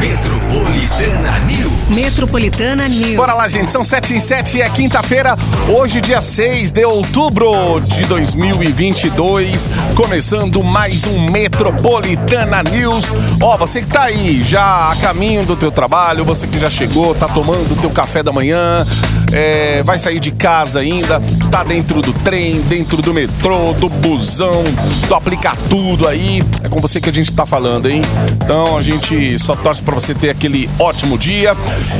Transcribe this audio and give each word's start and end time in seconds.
Metropolitana 0.00 1.38
News. 1.40 1.70
Metropolitana 1.90 2.88
News. 2.88 3.16
Bora 3.16 3.34
lá, 3.34 3.48
gente. 3.48 3.70
São 3.70 3.84
7 3.84 4.16
e 4.16 4.20
7 4.20 4.62
é 4.62 4.68
quinta-feira, 4.70 5.36
hoje, 5.68 6.00
dia 6.00 6.22
6 6.22 6.72
de 6.72 6.84
outubro 6.86 7.78
de 7.80 8.04
2022. 8.06 9.68
Começando 9.94 10.62
mais 10.62 11.04
um 11.04 11.30
Metropolitana 11.30 12.62
News. 12.62 13.12
Ó, 13.42 13.58
você 13.58 13.82
que 13.82 13.88
tá 13.88 14.04
aí 14.04 14.40
já 14.42 14.90
a 14.90 14.96
caminho 14.96 15.44
do 15.44 15.54
teu 15.54 15.70
trabalho, 15.70 16.24
você 16.24 16.46
que 16.46 16.58
já 16.58 16.70
chegou, 16.70 17.14
tá 17.14 17.28
tomando 17.28 17.72
o 17.72 17.76
teu 17.76 17.90
café 17.90 18.22
da 18.22 18.32
manhã, 18.32 18.86
é, 19.32 19.82
vai 19.82 19.98
sair 19.98 20.20
de 20.20 20.30
casa 20.30 20.80
ainda, 20.80 21.20
tá 21.50 21.62
dentro 21.62 22.00
do 22.00 22.12
trem, 22.12 22.62
dentro 22.62 23.02
do 23.02 23.12
metrô, 23.12 23.74
do 23.74 23.88
busão, 23.88 24.64
do 25.06 25.14
aplicar 25.14 25.56
tudo 25.68 26.08
aí. 26.08 26.40
É 26.64 26.68
com 26.68 26.80
você 26.80 27.00
que 27.00 27.10
a 27.10 27.12
gente 27.12 27.32
tá 27.34 27.44
falando, 27.44 27.90
hein? 27.90 28.00
Então 28.42 28.78
a 28.78 28.82
gente 28.82 29.38
só 29.38 29.54
torce 29.54 29.82
pra 29.82 29.89
você 29.94 30.14
ter 30.14 30.30
aquele 30.30 30.70
ótimo 30.78 31.18
dia. 31.18 31.52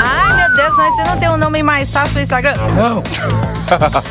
Ai, 0.00 0.16
meu 0.16 0.21
Deus, 0.54 0.76
mas 0.76 0.94
você 0.94 1.04
não 1.04 1.16
tem 1.16 1.28
um 1.30 1.36
nome 1.36 1.62
mais 1.62 1.90
fácil 1.90 2.12
pro 2.12 2.20
Instagram? 2.22 2.54
Não. 2.76 3.02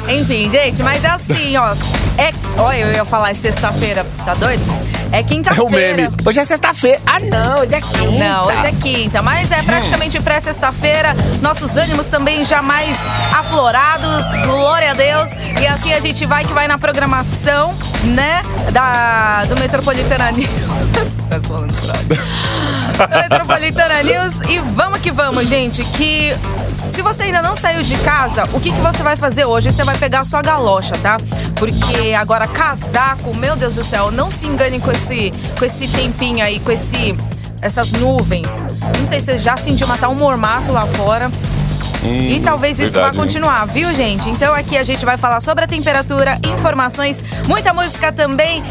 Enfim, 0.11 0.49
gente, 0.49 0.81
mas 0.83 1.03
é 1.03 1.09
assim, 1.09 1.55
ó. 1.57 1.73
É, 2.17 2.31
olha, 2.57 2.77
eu 2.79 2.91
ia 2.93 3.05
falar 3.05 3.33
sexta-feira, 3.35 4.05
tá 4.25 4.33
doido? 4.33 4.63
É 5.11 5.19
É 5.19 5.23
quinta-feira. 5.23 5.63
o 5.67 5.69
meme. 5.69 6.09
Hoje 6.25 6.39
é 6.39 6.45
sexta-feira. 6.45 6.99
Ah, 7.05 7.19
não, 7.19 7.59
hoje 7.61 7.75
é 7.75 7.81
quinta. 7.81 8.11
Não, 8.25 8.45
hoje 8.45 8.65
é 8.65 8.71
quinta, 8.71 9.21
mas 9.21 9.51
é 9.51 9.61
praticamente 9.61 10.19
pré-sexta-feira. 10.21 11.15
Nossos 11.41 11.75
ânimos 11.75 12.07
também 12.07 12.45
já 12.45 12.61
mais 12.61 12.97
aflorados, 13.37 14.23
glória 14.45 14.91
a 14.91 14.93
Deus. 14.93 15.31
E 15.61 15.67
assim 15.67 15.93
a 15.93 15.99
gente 15.99 16.25
vai 16.25 16.43
que 16.45 16.53
vai 16.53 16.67
na 16.67 16.77
programação, 16.77 17.75
né, 18.05 18.41
da, 18.71 19.43
do 19.47 19.57
Metropolitana 19.59 20.31
News. 20.31 20.49
Falando. 21.39 21.73
Da 22.97 23.07
Metropolitana 23.21 24.03
News. 24.03 24.41
E 24.49 24.59
vamos 24.59 24.99
que 24.99 25.11
vamos, 25.11 25.47
gente, 25.47 25.83
que 25.83 26.35
se 26.93 27.01
você 27.01 27.23
ainda 27.23 27.41
não 27.41 27.55
saiu 27.55 27.81
de 27.81 27.95
casa, 27.99 28.43
o 28.53 28.59
que, 28.59 28.71
que 28.71 28.81
você 28.81 29.01
vai 29.01 29.15
fazer 29.15 29.45
hoje? 29.45 29.71
Você 29.71 29.83
vai 29.83 29.97
pegar 29.97 30.25
sua 30.25 30.41
galocha, 30.41 30.97
tá? 30.97 31.17
Porque 31.55 32.13
agora 32.13 32.47
casaco, 32.47 33.35
meu 33.37 33.55
Deus 33.55 33.75
do 33.75 33.83
céu, 33.83 34.11
não 34.11 34.29
se 34.29 34.45
engane 34.45 34.79
com 34.79 34.91
esse, 34.91 35.31
com 35.57 35.63
esse 35.63 35.87
tempinho 35.87 36.43
aí, 36.43 36.59
com 36.59 36.71
esse, 36.71 37.15
essas 37.61 37.91
nuvens. 37.93 38.61
Não 38.99 39.05
sei 39.05 39.19
se 39.19 39.27
você 39.27 39.37
já 39.37 39.55
sentiu 39.55 39.87
matar 39.87 40.09
um 40.09 40.15
mormaço 40.15 40.71
lá 40.71 40.85
fora. 40.85 41.31
E 42.03 42.39
talvez 42.43 42.79
isso 42.79 42.93
verdade, 42.93 43.15
vá 43.15 43.21
hein? 43.21 43.27
continuar, 43.27 43.65
viu, 43.67 43.93
gente? 43.93 44.29
Então 44.29 44.53
aqui 44.53 44.77
a 44.77 44.83
gente 44.83 45.05
vai 45.05 45.17
falar 45.17 45.41
sobre 45.41 45.65
a 45.65 45.67
temperatura, 45.67 46.37
informações, 46.53 47.21
muita 47.47 47.73
música 47.73 48.11
também. 48.11 48.63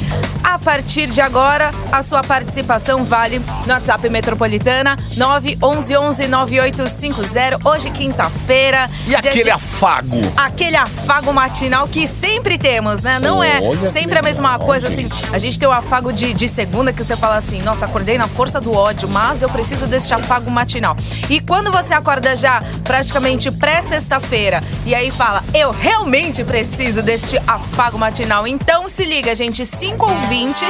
A 0.42 0.58
partir 0.58 1.08
de 1.10 1.20
agora, 1.20 1.70
a 1.92 2.02
sua 2.02 2.24
participação 2.24 3.04
vale 3.04 3.40
no 3.66 3.72
WhatsApp 3.72 4.08
Metropolitana 4.08 4.96
911-9850. 5.16 7.60
Hoje, 7.64 7.90
quinta-feira. 7.90 8.88
E 9.06 9.14
aquele 9.14 9.44
de- 9.44 9.50
afago? 9.50 10.18
aquele 10.36 10.76
afago 10.76 11.32
matinal 11.32 11.86
que 11.86 12.06
sempre 12.06 12.58
temos, 12.58 13.02
né? 13.02 13.18
Não 13.20 13.44
é 13.44 13.60
Olha 13.62 13.92
sempre 13.92 14.12
que 14.12 14.18
a 14.18 14.22
mesma 14.22 14.52
legal, 14.52 14.66
coisa, 14.66 14.88
gente. 14.90 15.12
assim. 15.12 15.34
A 15.34 15.38
gente 15.38 15.58
tem 15.58 15.68
o 15.68 15.72
afago 15.72 16.12
de, 16.12 16.32
de 16.32 16.48
segunda 16.48 16.92
que 16.92 17.04
você 17.04 17.16
fala 17.16 17.36
assim, 17.36 17.60
nossa, 17.62 17.84
acordei 17.84 18.16
na 18.18 18.26
força 18.26 18.60
do 18.60 18.74
ódio, 18.74 19.08
mas 19.08 19.42
eu 19.42 19.48
preciso 19.48 19.86
desse 19.86 20.12
afago 20.12 20.50
matinal. 20.50 20.96
E 21.28 21.38
quando 21.40 21.70
você 21.70 21.94
acorda 21.94 22.34
já 22.34 22.60
praticamente 22.84 23.19
pré-sexta-feira 23.52 24.60
e 24.84 24.94
aí 24.94 25.10
fala, 25.10 25.44
eu 25.54 25.70
realmente 25.70 26.42
preciso 26.42 27.02
deste 27.02 27.38
afago 27.46 27.98
matinal. 27.98 28.46
Então 28.46 28.88
se 28.88 29.04
liga, 29.04 29.34
gente, 29.34 29.64
cinco 29.66 30.06
ouvintes 30.06 30.68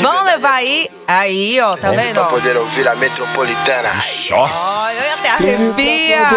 vão 0.00 0.24
levar 0.24 0.54
aí, 0.54 0.88
aí, 1.06 1.60
ó, 1.60 1.76
tá 1.76 1.90
vendo? 1.90 2.14
Pra 2.14 2.24
ó? 2.24 2.26
poder 2.26 2.56
ouvir 2.56 2.86
a 2.88 2.94
metropolitana. 2.94 3.88
Nossa. 4.30 4.86
Ai, 4.86 4.94
eu 4.96 5.14
até 5.14 5.30
arrepia. 5.30 6.28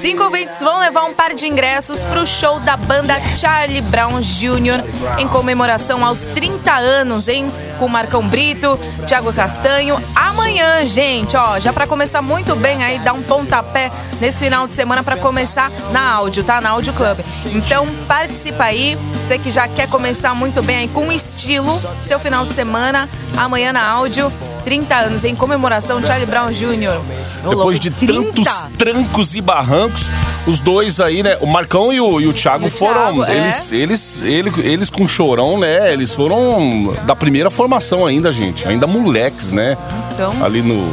Cinco 0.00 0.24
ouvintes 0.24 0.60
vão 0.60 0.78
levar 0.78 1.04
um 1.04 1.14
par 1.14 1.34
de 1.34 1.46
ingressos 1.46 2.00
pro 2.04 2.26
show 2.26 2.58
da 2.60 2.76
banda 2.76 3.14
Charlie 3.34 3.82
Brown 3.82 4.20
Jr. 4.20 4.82
em 5.18 5.28
comemoração 5.28 6.04
aos 6.04 6.20
30 6.20 6.72
anos, 6.74 7.28
hein? 7.28 7.50
Com 7.78 7.88
Marcão 7.88 8.26
Brito, 8.26 8.78
Thiago 9.06 9.32
Castanho. 9.32 9.96
Amanhã, 10.14 10.84
gente, 10.84 11.36
ó, 11.36 11.58
já 11.58 11.72
pra 11.72 11.86
começar 11.86 12.20
muito 12.20 12.54
bem 12.56 12.84
aí, 12.84 12.98
dar 12.98 13.12
um 13.12 13.22
pontapé 13.22 13.90
nesse 14.20 14.38
final 14.38 14.66
de 14.66 14.74
semana 14.74 15.02
pra 15.02 15.16
começar 15.16 15.70
na 15.92 16.12
áudio, 16.12 16.44
tá? 16.44 16.60
Na 16.60 16.70
Áudio 16.70 16.92
Club. 16.92 17.18
Então, 17.54 17.86
participa 18.06 18.64
aí. 18.64 18.98
Você 19.24 19.38
que 19.38 19.50
já 19.50 19.68
quer 19.68 19.88
começar 19.88 20.34
muito 20.34 20.60
bem 20.62 20.76
aí 20.76 20.88
com 20.88 21.10
estilo, 21.12 21.72
seu 22.02 22.18
final 22.18 22.44
de 22.44 22.52
semana, 22.52 22.89
amanhã 23.36 23.72
na 23.72 23.86
áudio. 23.86 24.32
30 24.64 24.94
anos 24.94 25.24
em 25.24 25.34
comemoração 25.34 26.02
Charlie 26.04 26.26
Brown 26.26 26.50
Jr. 26.52 27.00
Louco, 27.42 27.56
Depois 27.56 27.80
de 27.80 27.90
30? 27.90 28.12
tantos 28.22 28.64
trancos 28.76 29.34
e 29.34 29.40
barrancos, 29.40 30.06
os 30.46 30.60
dois 30.60 31.00
aí, 31.00 31.22
né? 31.22 31.38
O 31.40 31.46
Marcão 31.46 31.90
e 31.90 31.98
o, 31.98 32.20
e 32.20 32.26
o 32.26 32.32
Thiago 32.34 32.64
E 32.64 32.68
o 32.68 32.70
foram. 32.70 33.00
Thiago, 33.14 33.24
é. 33.24 33.38
eles, 33.38 33.72
eles, 33.72 34.20
ele, 34.22 34.52
eles 34.58 34.90
com 34.90 35.08
chorão, 35.08 35.58
né? 35.58 35.90
Eles 35.90 36.12
foram 36.12 36.94
da 37.06 37.16
primeira 37.16 37.48
formação 37.48 38.04
ainda, 38.04 38.30
gente. 38.30 38.68
Ainda 38.68 38.86
moleques, 38.86 39.50
né? 39.50 39.78
Então- 40.12 40.44
Ali 40.44 40.60
no 40.60 40.92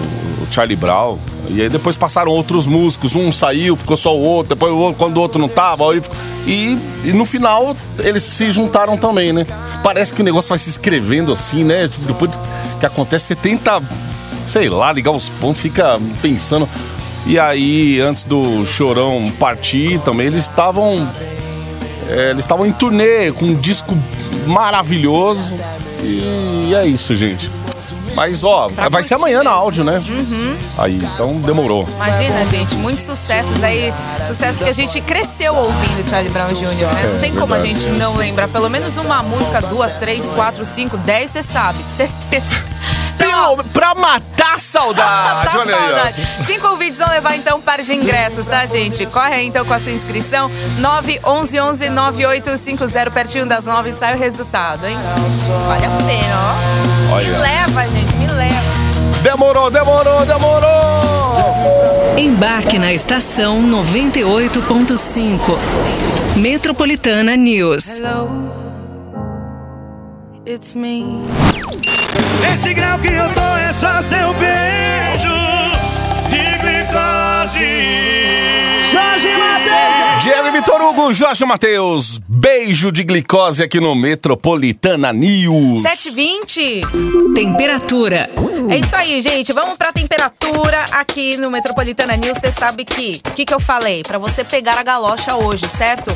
Charlie 0.50 0.78
Brown. 0.78 1.18
E 1.50 1.62
aí 1.62 1.70
depois 1.70 1.96
passaram 1.96 2.32
outros 2.32 2.68
músicos. 2.68 3.16
Um 3.16 3.32
saiu, 3.32 3.76
ficou 3.76 3.96
só 3.98 4.16
o 4.16 4.22
outro. 4.22 4.56
Depois 4.56 4.72
o 4.74 4.78
outro, 4.78 5.00
quando 5.00 5.18
o 5.18 5.22
outro 5.22 5.40
não 5.40 5.48
tava. 5.48 5.92
aí- 5.94 6.02
E, 6.46 6.78
e 7.06 7.14
no 7.14 7.26
final 7.26 7.76
eles 8.00 8.24
se 8.24 8.52
juntaram 8.52 8.98
também, 8.98 9.32
né? 9.34 9.46
Parece 9.84 10.12
que 10.14 10.22
o 10.22 10.26
negócio 10.26 10.50
vai 10.50 10.58
se 10.58 10.70
escrevendo 10.70 11.32
assim, 11.32 11.64
né? 11.64 11.90
Depois 12.06 12.38
que 12.80 12.86
acontece, 12.86 13.26
você 13.28 13.36
tenta, 13.36 13.82
sei 14.46 14.68
lá, 14.70 14.92
ligar 14.92 15.12
os 15.12 15.30
pontos, 15.30 15.62
fica 15.62 16.00
pensando. 16.22 16.68
E 17.26 17.38
aí, 17.40 18.00
antes 18.00 18.24
do 18.24 18.66
Chorão 18.66 19.32
partir 19.40 20.00
também, 20.00 20.28
eles 20.28 20.44
estavam. 20.44 20.96
é, 22.10 22.30
eles 22.32 22.40
estavam 22.46 22.66
em 22.66 22.72
turnê 22.72 23.32
com 23.34 23.46
um 23.46 23.56
disco 23.56 23.98
maravilhoso. 24.46 25.56
E 26.04 26.74
é 26.74 26.86
isso, 26.88 27.16
gente. 27.16 27.50
Mas, 28.18 28.44
ó, 28.44 28.68
Pra 28.68 28.90
vai 28.90 29.04
ser 29.04 29.14
amanhã 29.14 29.44
na 29.44 29.52
mesmo. 29.52 29.56
áudio, 29.64 29.84
né? 29.84 30.02
Aí, 30.76 30.96
então 30.96 31.36
demorou. 31.42 31.88
Imagina, 31.98 32.44
gente, 32.48 32.76
muitos 32.76 33.06
sucessos 33.06 33.64
aí, 33.64 33.94
sucessos 34.26 34.64
que 34.64 34.70
a 34.70 34.74
gente 34.74 35.00
cresceu 35.02 35.54
ouvindo 35.54 36.10
Charlie 36.10 36.32
Brown 36.32 36.48
Jr., 36.48 36.88
né? 36.88 37.12
Não 37.14 37.20
tem 37.20 37.36
como 37.36 37.54
a 37.54 37.60
É, 37.60 37.62
gente 37.62 37.88
não 37.90 38.18
lembrar. 38.18 38.48
Pelo 38.48 38.70
menos 38.72 38.98
uma 38.98 39.22
música, 39.22 39.62
duas, 39.62 39.98
três, 39.98 40.26
quatro, 40.32 40.66
cinco, 40.66 40.98
dez, 40.98 41.30
você 41.30 41.44
sabe, 41.44 41.78
certeza. 41.96 42.56
Então, 43.18 43.58
pra 43.74 43.94
matar 43.96 44.54
a 44.54 44.58
saudade, 44.58 45.48
Tá 45.52 45.60
olha 45.60 45.76
aí, 45.76 45.82
saudade. 45.88 46.26
Cinco 46.46 46.68
ouvintes 46.68 46.98
vão 47.00 47.10
levar 47.10 47.36
então 47.36 47.58
um 47.58 47.62
par 47.62 47.82
de 47.82 47.94
ingressos, 47.94 48.46
tá, 48.46 48.66
gente? 48.66 49.06
Corre 49.08 49.34
aí 49.36 49.46
então 49.48 49.66
com 49.66 49.74
a 49.74 49.80
sua 49.80 49.92
inscrição. 49.92 50.50
911-9850, 50.80 53.12
pertinho 53.12 53.46
das 53.46 53.66
nove, 53.66 53.92
sai 53.92 54.16
o 54.16 54.18
resultado, 54.18 54.86
hein? 54.86 54.96
Vale 55.68 55.86
a 55.86 55.90
pena, 56.06 56.36
ó. 57.12 57.16
Olha. 57.16 57.30
Me 57.32 57.38
leva, 57.38 57.88
gente, 57.90 58.14
me 58.16 58.28
leva. 58.28 58.56
Demorou, 59.24 59.70
demorou, 59.70 60.26
demorou! 60.26 60.68
Embarque 62.18 62.80
na 62.80 62.94
estação 62.94 63.62
98.5. 63.64 65.58
Metropolitana 66.38 67.36
News. 67.36 68.00
Hello, 68.00 68.30
it's 70.46 70.74
me. 70.74 71.22
Esse 72.54 72.74
grau 72.74 72.98
que 73.00 73.08
eu 73.08 73.34
tô 73.34 73.58
é 73.58 73.74
só 73.74 74.02
seu 74.02 74.34
beijo 74.34 75.28
de 76.30 76.58
glicose. 76.60 77.66
Jorge 78.92 79.28
Mateus! 79.38 80.24
Diego 80.24 80.48
e 80.48 80.52
Vitor 80.52 80.82
Hugo, 80.82 81.14
Jorge 81.14 81.46
Matheus, 81.46 82.20
beijo 82.28 82.92
de 82.92 83.04
glicose 83.04 83.64
aqui 83.64 83.80
no 83.80 83.96
Metropolitana 83.96 85.12
News. 85.14 85.82
720. 85.82 86.82
Temperatura. 87.34 88.30
É 88.70 88.78
isso 88.78 88.96
aí, 88.96 89.22
gente. 89.22 89.54
Vamos 89.54 89.78
pra 89.78 89.92
temperatura 89.92 90.84
aqui 90.92 91.38
no 91.38 91.50
Metropolitana 91.50 92.16
News. 92.18 92.38
Você 92.40 92.52
sabe 92.52 92.86
que 92.86 93.20
o 93.28 93.32
que, 93.32 93.46
que 93.46 93.54
eu 93.54 93.60
falei? 93.60 94.02
Pra 94.04 94.18
você 94.18 94.44
pegar 94.44 94.78
a 94.78 94.84
galocha 94.84 95.36
hoje, 95.36 95.68
certo? 95.68 96.16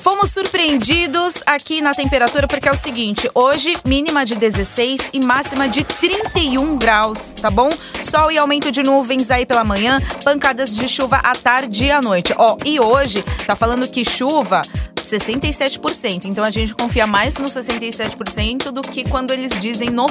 Fomos 0.00 0.30
surpreendidos 0.30 1.42
aqui 1.44 1.80
na 1.80 1.92
temperatura 1.92 2.46
porque 2.46 2.68
é 2.68 2.72
o 2.72 2.76
seguinte: 2.76 3.30
hoje 3.34 3.72
mínima 3.84 4.24
de 4.24 4.36
16 4.36 5.10
e 5.12 5.24
máxima 5.24 5.68
de 5.68 5.84
31 5.84 6.76
graus, 6.78 7.32
tá 7.40 7.50
bom? 7.50 7.70
Sol 8.02 8.30
e 8.30 8.38
aumento 8.38 8.70
de 8.70 8.82
nuvens 8.82 9.30
aí 9.30 9.44
pela 9.44 9.64
manhã, 9.64 10.00
pancadas 10.24 10.74
de 10.74 10.88
chuva 10.88 11.16
à 11.16 11.34
tarde 11.34 11.86
e 11.86 11.90
à 11.90 12.00
noite. 12.00 12.32
Ó, 12.36 12.56
e 12.64 12.78
hoje 12.80 13.22
tá 13.46 13.56
falando 13.56 13.88
que 13.88 14.04
chuva 14.04 14.62
67%. 15.08 16.26
Então 16.26 16.44
a 16.44 16.50
gente 16.50 16.74
confia 16.74 17.06
mais 17.06 17.36
no 17.36 17.46
67% 17.46 18.70
do 18.70 18.80
que 18.82 19.08
quando 19.08 19.32
eles 19.32 19.58
dizem 19.58 19.90
90%. 19.90 20.10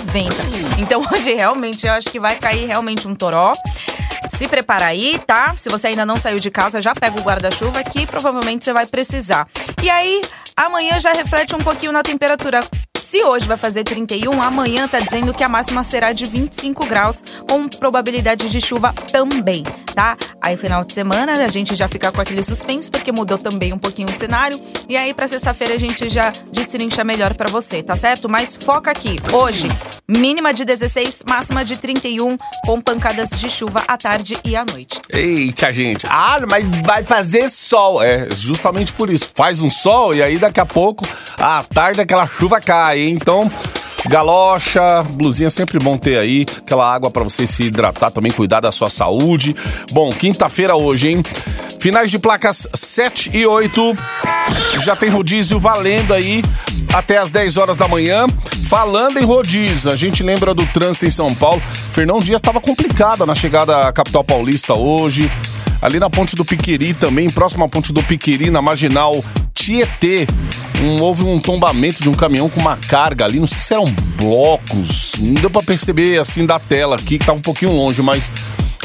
Então 0.79 1.05
hoje 1.13 1.35
realmente 1.35 1.85
eu 1.85 1.93
acho 1.93 2.09
que 2.09 2.19
vai 2.19 2.35
cair 2.35 2.65
realmente 2.65 3.07
um 3.07 3.15
toró. 3.15 3.51
Se 4.35 4.47
prepara 4.47 4.88
aí, 4.88 5.19
tá? 5.25 5.56
Se 5.57 5.69
você 5.69 5.88
ainda 5.88 6.06
não 6.06 6.18
saiu 6.18 6.38
de 6.38 6.50
casa, 6.50 6.81
já 6.81 6.94
pega 6.94 7.19
o 7.19 7.24
guarda-chuva 7.24 7.83
que 7.83 8.06
provavelmente 8.06 8.65
você 8.65 8.74
vai 8.74 8.85
precisar. 8.85 9.47
E 9.81 9.89
aí, 9.89 10.21
amanhã 10.56 11.00
já 11.00 11.12
reflete 11.13 11.56
um 11.56 11.59
pouquinho 11.59 11.91
na 11.91 12.03
temperatura. 12.03 12.59
Se 13.09 13.24
hoje 13.24 13.48
vai 13.48 13.56
fazer 13.56 13.86
31, 13.86 14.42
amanhã 14.42 14.86
tá 14.86 15.00
dizendo 15.00 15.33
que 15.33 15.42
a 15.42 15.48
máxima 15.48 15.81
será 15.81 16.12
de 16.12 16.25
25 16.25 16.86
graus, 16.88 17.24
com 17.50 17.69
probabilidade 17.69 18.50
de 18.50 18.59
chuva 18.59 18.94
também, 19.13 19.63
tá? 19.95 20.18
Aí 20.44 20.57
final 20.57 20.83
de 20.83 20.92
semana 20.92 21.31
a 21.31 21.48
gente 21.48 21.74
já 21.74 21.88
fica 21.88 22.12
com 22.12 22.19
aquele 22.19 22.44
suspense, 22.44 22.92
porque 22.92 23.09
mudou 23.13 23.38
também 23.38 23.71
um 23.71 23.77
pouquinho 23.80 24.09
o 24.09 24.12
cenário. 24.12 24.59
E 24.89 24.98
aí 24.98 25.13
pra 25.13 25.25
sexta-feira 25.25 25.75
a 25.75 25.77
gente 25.77 26.09
já 26.09 26.33
destrincha 26.51 27.01
melhor 27.06 27.33
pra 27.33 27.50
você, 27.50 27.81
tá 27.81 27.95
certo? 27.95 28.27
Mas 28.27 28.57
foca 28.57 28.92
aqui. 28.92 29.18
Hoje, 29.31 29.69
mínima 30.06 30.54
de 30.54 30.65
16, 30.65 31.24
máxima 31.30 31.63
de 31.63 31.77
31, 31.77 32.38
com 32.65 32.81
pancadas 32.81 33.30
de 33.30 33.50
chuva 33.50 33.86
à 33.88 33.98
tarde 33.98 34.36
e 34.44 34.54
à 34.54 34.65
noite. 34.65 35.00
Eita, 35.09 35.71
gente. 35.71 36.06
Ah, 36.09 36.39
mas 36.45 36.65
vai 36.86 37.06
fazer 37.06 37.50
sol. 37.50 38.04
É, 38.04 38.30
justamente 38.31 38.92
por 38.92 39.09
isso. 39.09 39.31
Faz 39.33 39.62
um 39.62 39.69
sol 39.69 40.13
e 40.13 40.21
aí 40.21 40.38
daqui 40.38 40.59
a 40.59 40.65
pouco, 40.65 41.07
à 41.39 41.63
tarde, 41.63 42.01
aquela 42.01 42.27
chuva 42.27 42.59
cai, 42.59 42.96
hein? 42.97 43.17
Então. 43.19 43.49
Galocha, 44.09 45.03
blusinha 45.03 45.49
sempre 45.49 45.79
bom 45.79 45.97
ter 45.97 46.17
aí, 46.17 46.45
aquela 46.59 46.89
água 46.89 47.11
para 47.11 47.23
você 47.25 47.45
se 47.45 47.63
hidratar 47.63 48.09
também, 48.09 48.31
cuidar 48.31 48.61
da 48.61 48.71
sua 48.71 48.89
saúde. 48.89 49.53
Bom, 49.91 50.13
quinta-feira 50.13 50.77
hoje, 50.77 51.09
hein? 51.09 51.21
Finais 51.79 52.09
de 52.09 52.17
placas 52.17 52.67
7 52.73 53.31
e 53.33 53.45
8. 53.45 53.97
Já 54.79 54.95
tem 54.95 55.09
rodízio 55.09 55.59
valendo 55.59 56.13
aí 56.13 56.41
até 56.94 57.17
as 57.17 57.29
10 57.31 57.57
horas 57.57 57.75
da 57.75 57.88
manhã. 57.88 58.25
Falando 58.67 59.19
em 59.19 59.25
rodízio, 59.25 59.91
a 59.91 59.95
gente 59.95 60.23
lembra 60.23 60.53
do 60.53 60.65
trânsito 60.67 61.05
em 61.05 61.09
São 61.09 61.33
Paulo. 61.35 61.61
Fernão 61.91 62.19
Dias 62.19 62.39
estava 62.39 62.61
complicada 62.61 63.25
na 63.25 63.35
chegada 63.35 63.88
à 63.88 63.91
capital 63.91 64.23
paulista 64.23 64.73
hoje. 64.73 65.29
Ali 65.81 65.99
na 65.99 66.09
Ponte 66.09 66.35
do 66.35 66.44
Piqueri 66.44 66.94
também, 66.94 67.29
próximo 67.29 67.65
à 67.65 67.69
Ponte 67.69 67.94
do 67.94 68.03
Piqueri, 68.03 68.49
na 68.49 68.61
Marginal 68.61 69.23
Tietê. 69.57 70.27
Um, 70.80 71.01
houve 71.01 71.24
um 71.24 71.39
tombamento 71.39 72.04
de 72.04 72.07
um 72.07 72.13
caminhão 72.13 72.48
com 72.48 72.59
uma 72.59 72.77
carga 72.77 73.25
ali, 73.25 73.39
não 73.39 73.48
sei 73.48 73.57
se 73.57 73.74
eram 73.74 73.92
blocos, 74.15 75.13
não 75.18 75.33
deu 75.33 75.50
pra 75.50 75.63
perceber 75.63 76.19
assim 76.19 76.45
da 76.45 76.59
tela 76.59 76.95
aqui, 76.95 77.18
que 77.18 77.25
tá 77.25 77.33
um 77.33 77.42
pouquinho 77.42 77.71
longe, 77.71 78.00
mas 78.04 78.31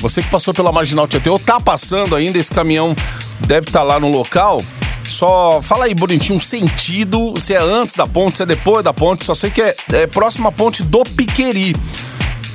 você 0.00 0.22
que 0.22 0.30
passou 0.30 0.54
pela 0.54 0.72
Marginal 0.72 1.06
Tietê 1.06 1.28
ou 1.28 1.38
tá 1.38 1.60
passando 1.60 2.16
ainda, 2.16 2.38
esse 2.38 2.50
caminhão 2.50 2.96
deve 3.40 3.68
estar 3.68 3.82
lá 3.82 4.00
no 4.00 4.08
local. 4.08 4.62
Só 5.04 5.60
fala 5.60 5.84
aí 5.84 5.94
bonitinho 5.94 6.38
o 6.38 6.40
sentido, 6.40 7.34
se 7.36 7.52
é 7.52 7.58
antes 7.58 7.94
da 7.94 8.06
ponte, 8.06 8.38
se 8.38 8.42
é 8.42 8.46
depois 8.46 8.82
da 8.82 8.94
ponte, 8.94 9.24
só 9.24 9.34
sei 9.34 9.50
que 9.50 9.60
é, 9.60 9.76
é 9.92 10.06
próxima 10.06 10.50
ponte 10.50 10.82
do 10.82 11.02
Piqueri 11.04 11.74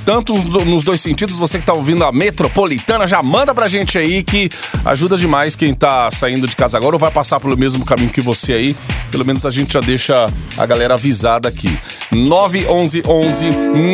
tanto 0.08 0.32
nos 0.64 0.84
dois 0.84 1.02
sentidos. 1.02 1.36
Você 1.36 1.58
que 1.58 1.66
tá 1.66 1.74
ouvindo 1.74 2.02
a 2.02 2.10
metropolitana, 2.10 3.06
já 3.06 3.22
manda 3.22 3.54
pra 3.54 3.68
gente 3.68 3.98
aí 3.98 4.22
que 4.22 4.48
ajuda 4.82 5.18
demais 5.18 5.54
quem 5.54 5.74
tá 5.74 6.10
saindo 6.10 6.48
de 6.48 6.56
casa 6.56 6.78
agora 6.78 6.96
ou 6.96 6.98
vai 6.98 7.10
passar 7.10 7.38
pelo 7.38 7.54
mesmo 7.58 7.84
caminho 7.84 8.08
que 8.08 8.22
você 8.22 8.54
aí. 8.54 8.76
Pelo 9.10 9.22
menos 9.22 9.44
a 9.44 9.50
gente 9.50 9.74
já 9.74 9.80
deixa 9.80 10.24
a 10.56 10.64
galera 10.64 10.94
avisada 10.94 11.46
aqui. 11.46 11.78
911 12.10 13.50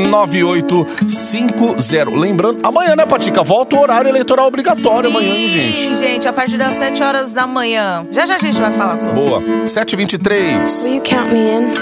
9850. 0.08 2.16
Lembrando, 2.16 2.64
amanhã, 2.64 2.94
né, 2.94 3.06
Patica? 3.06 3.42
Volta 3.42 3.74
o 3.74 3.80
horário 3.80 4.08
eleitoral 4.08 4.46
obrigatório 4.46 5.10
Sim, 5.10 5.16
amanhã, 5.16 5.34
hein, 5.34 5.48
gente? 5.48 5.96
gente, 5.96 6.28
a 6.28 6.32
partir 6.32 6.56
das 6.56 6.74
7 6.74 7.02
horas 7.02 7.32
da 7.32 7.44
manhã. 7.44 8.06
Já 8.12 8.24
já 8.24 8.36
a 8.36 8.38
gente 8.38 8.60
vai 8.60 8.70
falar 8.70 8.98
sobre. 8.98 9.20
Boa. 9.20 9.42
7h23. 9.64 10.84
Will 10.84 10.94
you 10.94 11.02
count 11.02 11.32
me 11.32 11.40
in? 11.40 11.74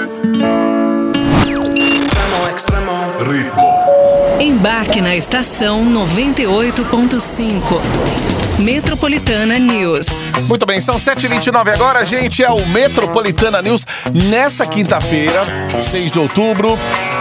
Embarque 4.62 5.00
na 5.00 5.17
estação 5.17 5.85
98.5. 5.85 8.42
Metropolitana 8.62 9.59
News. 9.59 10.06
Muito 10.49 10.64
bem, 10.64 10.79
são 10.79 10.97
7h29 10.97 11.75
agora, 11.75 12.05
gente. 12.05 12.44
É 12.44 12.50
o 12.50 12.64
Metropolitana 12.69 13.61
News 13.61 13.85
nessa 14.12 14.64
quinta-feira, 14.64 15.44
6 15.81 16.12
de 16.12 16.19
outubro. 16.20 16.79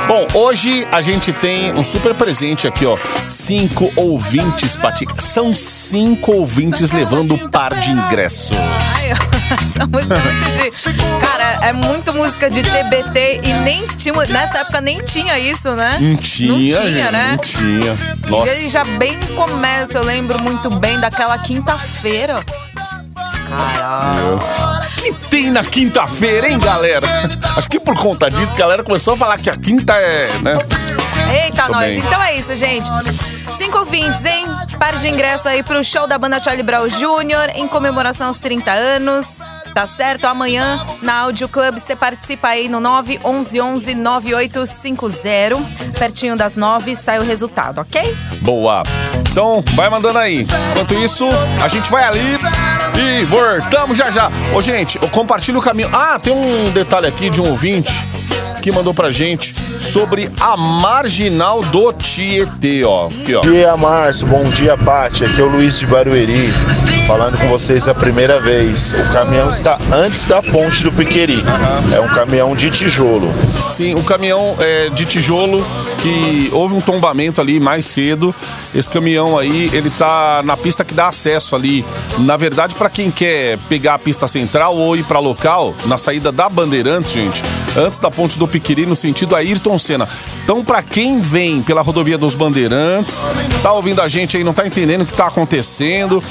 Bom, 0.07 0.27
hoje 0.33 0.87
a 0.91 1.01
gente 1.01 1.33
tem 1.33 1.73
um 1.73 1.83
super 1.83 2.13
presente 2.13 2.67
aqui, 2.67 2.85
ó. 2.85 2.95
Cinco 3.15 3.91
ouvintes, 3.95 4.75
Patica. 4.75 5.19
São 5.19 5.53
cinco 5.53 6.31
ouvintes 6.33 6.91
levando 6.91 7.33
um 7.33 7.49
par 7.49 7.73
de 7.75 7.91
ingressos. 7.91 8.55
Ai, 8.95 9.11
essa 9.51 9.85
música 9.87 10.15
é 10.15 10.19
muito 10.19 10.93
de. 10.93 11.25
Cara, 11.25 11.65
é 11.67 11.73
muito 11.73 12.13
música 12.13 12.49
de 12.49 12.61
TBT 12.61 13.41
e 13.43 13.53
nem 13.53 13.87
tinha. 13.87 14.13
Nessa 14.27 14.59
época 14.59 14.81
nem 14.81 15.01
tinha 15.03 15.39
isso, 15.39 15.71
né? 15.75 15.97
Não 15.99 16.15
tinha, 16.15 16.51
Não 16.51 16.57
tinha, 16.59 16.81
gente, 16.81 17.11
né? 17.11 17.27
Não 17.31 17.37
tinha. 17.37 17.97
E 18.27 18.29
Nossa. 18.29 18.49
ele 18.49 18.69
já 18.69 18.83
bem 18.83 19.17
começa, 19.35 19.97
eu 19.97 20.03
lembro 20.03 20.41
muito 20.41 20.69
bem 20.69 20.99
daquela 20.99 21.30
quinta-feira. 21.39 22.43
Caralho. 23.47 24.39
que 24.97 25.13
tem 25.29 25.51
na 25.51 25.63
quinta-feira, 25.63 26.49
hein, 26.49 26.57
galera? 26.57 27.05
Acho 27.57 27.69
que 27.69 27.79
por 27.79 27.97
conta 27.97 28.29
disso, 28.31 28.53
a 28.55 28.57
galera 28.57 28.83
começou 28.83 29.15
a 29.15 29.17
falar 29.17 29.37
que 29.37 29.49
a 29.49 29.57
quinta 29.57 29.93
é, 29.93 30.29
né? 30.41 30.53
Eita, 31.33 31.63
Muito 31.63 31.71
nós. 31.73 31.85
bem. 31.87 31.99
Então 31.99 32.21
é 32.21 32.35
isso, 32.35 32.55
gente. 32.55 32.87
Cinco 33.57 33.79
ouvintes, 33.79 34.23
hein? 34.25 34.45
Par 34.79 34.95
de 34.95 35.07
ingresso 35.07 35.47
aí 35.49 35.63
pro 35.63 35.83
show 35.83 36.07
da 36.07 36.17
banda 36.17 36.39
Charlie 36.39 36.63
Brown 36.63 36.87
Jr. 36.87 37.51
em 37.55 37.67
comemoração 37.67 38.27
aos 38.27 38.39
30 38.39 38.71
anos. 38.71 39.39
Tá 39.73 39.85
certo? 39.85 40.25
Amanhã 40.25 40.85
na 41.01 41.19
Audio 41.19 41.47
Club 41.47 41.77
você 41.77 41.95
participa 41.95 42.49
aí 42.49 42.67
no 42.67 42.79
911 42.79 43.95
9850. 43.95 45.97
Pertinho 45.97 46.35
das 46.35 46.57
9 46.57 46.95
sai 46.95 47.19
o 47.19 47.23
resultado, 47.23 47.79
ok? 47.79 48.15
Boa. 48.41 48.83
Então, 49.31 49.63
vai 49.75 49.89
mandando 49.89 50.19
aí. 50.19 50.41
Enquanto 50.71 50.93
isso, 50.95 51.25
a 51.63 51.67
gente 51.67 51.89
vai 51.89 52.03
ali 52.03 52.37
e 52.99 53.23
voltamos 53.25 53.97
já 53.97 54.11
já. 54.11 54.29
Ô, 54.53 54.61
gente, 54.61 54.99
eu 55.01 55.09
compartilho 55.09 55.59
o 55.59 55.61
caminho. 55.61 55.89
Ah, 55.93 56.19
tem 56.19 56.33
um 56.33 56.69
detalhe 56.71 57.07
aqui 57.07 57.29
de 57.29 57.39
um 57.39 57.47
ouvinte 57.47 57.91
que 58.61 58.71
mandou 58.71 58.93
pra 58.93 59.09
gente 59.09 59.55
sobre 59.79 60.29
a 60.39 60.55
marginal 60.55 61.61
do 61.63 61.91
Tietê, 61.91 62.83
ó. 62.85 63.07
Aqui, 63.07 63.33
ó. 63.33 63.41
Bom 63.41 63.51
dia, 63.51 63.75
Márcio. 63.75 64.27
Bom 64.27 64.43
dia, 64.43 64.77
Paty. 64.77 65.25
Aqui 65.25 65.41
é 65.41 65.43
o 65.43 65.49
Luiz 65.49 65.79
de 65.79 65.87
Barueri, 65.87 66.47
falando 67.07 67.37
com 67.39 67.47
vocês 67.47 67.87
a 67.87 67.95
primeira 67.95 68.39
vez. 68.39 68.93
O 68.93 69.11
caminhão 69.11 69.49
está 69.49 69.79
antes 69.91 70.27
da 70.27 70.43
ponte 70.43 70.83
do 70.83 70.91
Piqueri. 70.91 71.43
É 71.93 71.99
um 71.99 72.07
caminhão 72.09 72.55
de 72.55 72.69
tijolo. 72.69 73.33
Sim, 73.67 73.95
o 73.95 74.03
caminhão 74.03 74.55
é, 74.59 74.89
de 74.89 75.05
tijolo 75.05 75.65
que 75.97 76.49
houve 76.53 76.75
um 76.75 76.81
tombamento 76.81 77.41
ali 77.41 77.59
mais 77.59 77.85
cedo. 77.85 78.33
Esse 78.73 78.89
caminhão 78.89 79.37
aí, 79.37 79.69
ele 79.73 79.89
tá 79.89 80.41
na 80.45 80.55
pista 80.55 80.85
que 80.85 80.93
dá 80.93 81.07
acesso 81.07 81.55
ali. 81.55 81.83
Na 82.19 82.37
verdade, 82.37 82.75
para 82.75 82.89
quem 82.89 83.09
quer 83.09 83.57
pegar 83.69 83.95
a 83.95 83.99
pista 83.99 84.27
central 84.27 84.77
ou 84.77 84.95
ir 84.95 85.03
para 85.03 85.19
local, 85.19 85.75
na 85.85 85.97
saída 85.97 86.31
da 86.31 86.47
Bandeirantes, 86.47 87.11
gente, 87.11 87.41
antes 87.77 87.99
da 87.99 88.11
ponte 88.11 88.37
do 88.37 88.47
Piquiri, 88.47 88.85
no 88.85 88.95
sentido 88.95 89.35
Ayrton 89.35 89.77
Senna. 89.79 90.07
Então, 90.43 90.63
para 90.63 90.81
quem 90.81 91.21
vem 91.21 91.61
pela 91.61 91.81
rodovia 91.81 92.17
dos 92.17 92.35
Bandeirantes, 92.35 93.21
tá 93.61 93.71
ouvindo 93.71 94.01
a 94.01 94.07
gente 94.07 94.37
aí, 94.37 94.43
não 94.43 94.53
tá 94.53 94.65
entendendo 94.67 95.01
o 95.01 95.05
que 95.05 95.13
tá 95.13 95.27
acontecendo. 95.27 96.21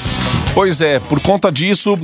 Pois 0.53 0.81
é, 0.81 0.99
por 0.99 1.21
conta 1.21 1.49
disso, 1.49 1.97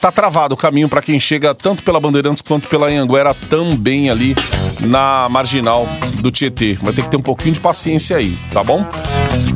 tá 0.00 0.10
travado 0.10 0.54
o 0.54 0.56
caminho 0.56 0.88
para 0.88 1.02
quem 1.02 1.20
chega 1.20 1.54
tanto 1.54 1.82
pela 1.82 2.00
Bandeirantes 2.00 2.42
quanto 2.42 2.66
pela 2.66 2.86
Anhanguera 2.86 3.34
também 3.34 4.08
ali 4.08 4.34
na 4.80 5.28
marginal 5.28 5.86
do 6.18 6.30
Tietê. 6.30 6.78
Vai 6.80 6.94
ter 6.94 7.02
que 7.02 7.10
ter 7.10 7.18
um 7.18 7.22
pouquinho 7.22 7.52
de 7.52 7.60
paciência 7.60 8.16
aí, 8.16 8.38
tá 8.52 8.64
bom? 8.64 8.86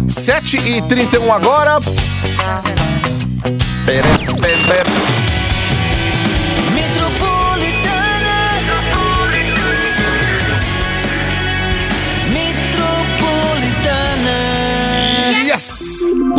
7h31 0.07 1.31
agora. 1.31 1.81
Pera, 3.87 4.09
pera, 4.41 4.59
pera. 4.69 5.24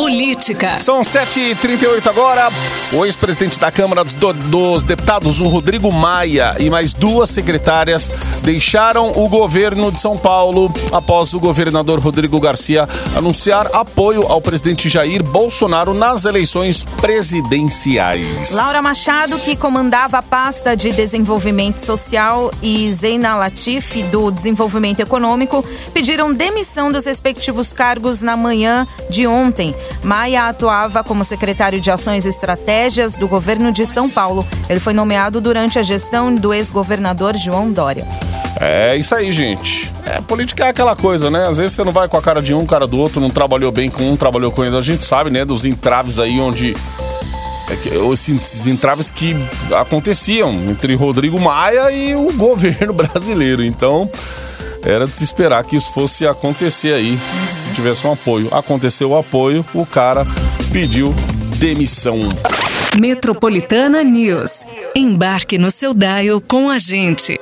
Política. 0.10 0.78
São 0.78 1.02
7h38 1.02 2.06
agora. 2.06 2.52
O 2.94 3.04
ex-presidente 3.08 3.58
da 3.60 3.72
Câmara 3.72 4.04
dos, 4.04 4.14
do- 4.14 4.34
dos 4.34 4.84
Deputados, 4.84 5.40
o 5.42 5.46
Rodrigo 5.48 5.92
Maia, 5.92 6.56
e 6.60 6.70
mais 6.70 6.94
duas 6.94 7.32
secretárias 7.32 8.12
deixaram 8.44 9.12
o 9.16 9.28
governo 9.28 9.92
de 9.92 10.00
São 10.00 10.16
Paulo 10.16 10.72
após 10.92 11.34
o 11.34 11.40
governador 11.40 11.98
Rodrigo 11.98 12.40
Garcia 12.40 12.88
anunciar 13.16 13.68
apoio 13.74 14.22
ao 14.28 14.40
presidente 14.40 14.88
Jair 14.88 15.24
Bolsonaro 15.24 15.92
nas 15.96 16.24
eleições 16.26 16.84
presidenciais. 17.02 18.52
Laura 18.52 18.84
Machado, 18.84 19.40
que 19.40 19.56
comandava 19.56 20.20
a 20.20 20.22
pasta 20.22 20.78
de 20.78 20.92
desenvolvimento 20.92 21.80
social, 21.80 22.52
e 22.62 22.92
Zeina 22.92 23.36
Latif, 23.36 24.04
do 24.12 24.30
desenvolvimento 24.30 25.00
econômico, 25.00 25.66
pediram 25.96 26.32
demissão 26.32 26.92
dos 26.92 27.06
respectivos 27.06 27.74
cargos 27.74 28.22
na 28.22 28.38
manhã 28.38 28.86
de 29.10 29.26
ontem. 29.26 29.74
Maia 30.06 30.48
atuava 30.48 31.04
como 31.04 31.26
secretário 31.26 31.82
de 31.82 31.90
Ações 31.90 32.26
e 32.26 32.30
Estratégias 32.30 33.16
do 33.16 33.28
governo 33.28 33.72
de 33.72 33.88
São 33.88 34.08
Paulo. 34.08 34.46
Ele 34.70 34.80
foi 34.80 34.94
nomeado 34.94 35.42
durante 35.42 35.80
a 35.80 35.84
gestão 35.84 36.34
do 36.34 36.54
ex-governador 36.54 37.36
João 37.36 37.72
Dória. 37.72 38.06
É 38.62 38.96
isso 38.96 39.16
aí, 39.16 39.32
gente. 39.32 39.92
É, 40.06 40.22
política 40.22 40.66
é 40.66 40.70
aquela 40.70 40.96
coisa, 40.96 41.32
né? 41.32 41.48
Às 41.48 41.58
vezes 41.58 41.72
você 41.72 41.84
não 41.84 41.92
vai 41.92 42.08
com 42.08 42.18
a 42.18 42.22
cara 42.22 42.40
de 42.40 42.54
um, 42.54 42.68
cara 42.68 42.86
do 42.86 43.00
outro, 43.00 43.20
não 43.20 43.32
trabalhou 43.32 43.72
bem 43.72 43.90
com 43.90 44.04
um, 44.12 44.16
trabalhou 44.16 44.52
com 44.52 44.64
ele. 44.64 44.78
A 44.78 44.80
gente 44.80 45.04
sabe, 45.04 45.32
né, 45.32 45.44
dos 45.44 45.66
entraves 45.66 46.20
aí 46.20 46.40
onde. 46.40 46.76
É 47.68 48.14
esses 48.14 48.68
entraves 48.68 49.10
que 49.10 49.36
aconteciam 49.76 50.54
entre 50.70 50.94
Rodrigo 50.94 51.42
Maia 51.42 51.90
e 51.90 52.14
o 52.16 52.32
governo 52.38 52.94
brasileiro. 52.94 53.66
Então, 53.66 54.08
era 54.86 55.08
de 55.08 55.16
se 55.16 55.24
esperar 55.24 55.64
que 55.64 55.76
isso 55.76 55.92
fosse 55.92 56.28
acontecer 56.28 56.94
aí, 56.94 57.18
se 57.48 57.74
tivesse 57.74 58.06
um 58.06 58.14
apoio. 58.14 58.54
Aconteceu 58.54 59.10
o 59.10 59.18
apoio, 59.18 59.66
o 59.74 59.86
cara 59.86 60.26
pediu 60.72 61.14
demissão. 61.58 62.20
Metropolitana 62.98 64.04
News. 64.04 64.66
Embarque 64.96 65.58
no 65.58 65.72
seu 65.72 65.94
dial 65.94 66.40
com 66.40 66.70
a 66.70 66.78
gente. 66.78 67.40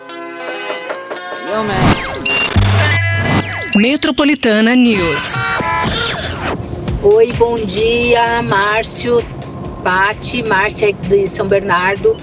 Metropolitana 3.75 4.73
News. 4.75 5.23
Oi, 7.03 7.33
bom 7.33 7.55
dia, 7.55 8.41
Márcio, 8.41 9.23
Pati, 9.83 10.41
Márcia 10.41 10.93
de 10.93 11.27
São 11.27 11.45
Bernardo. 11.45 12.15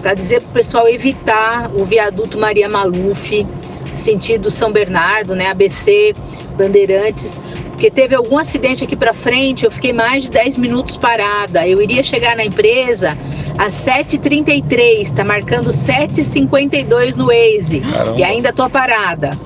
Para 0.00 0.14
dizer 0.14 0.40
para 0.40 0.50
o 0.50 0.52
pessoal 0.52 0.88
evitar 0.88 1.70
o 1.74 1.84
viaduto 1.84 2.38
Maria 2.38 2.68
Maluf, 2.68 3.46
sentido 3.94 4.50
São 4.50 4.72
Bernardo, 4.72 5.34
né, 5.34 5.48
ABC, 5.48 6.14
Bandeirantes, 6.56 7.40
porque 7.82 7.90
teve 7.90 8.14
algum 8.14 8.38
acidente 8.38 8.84
aqui 8.84 8.94
para 8.94 9.12
frente, 9.12 9.64
eu 9.64 9.70
fiquei 9.70 9.92
mais 9.92 10.22
de 10.22 10.30
10 10.30 10.56
minutos 10.56 10.96
parada. 10.96 11.66
Eu 11.66 11.82
iria 11.82 12.02
chegar 12.04 12.36
na 12.36 12.44
empresa 12.44 13.18
às 13.58 13.74
7h33, 13.74 15.12
tá 15.12 15.24
marcando 15.24 15.70
7h52 15.70 17.16
no 17.16 17.26
Waze. 17.26 17.80
Caramba. 17.80 18.18
E 18.18 18.22
ainda 18.22 18.52
tô 18.52 18.70
parada. 18.70 19.36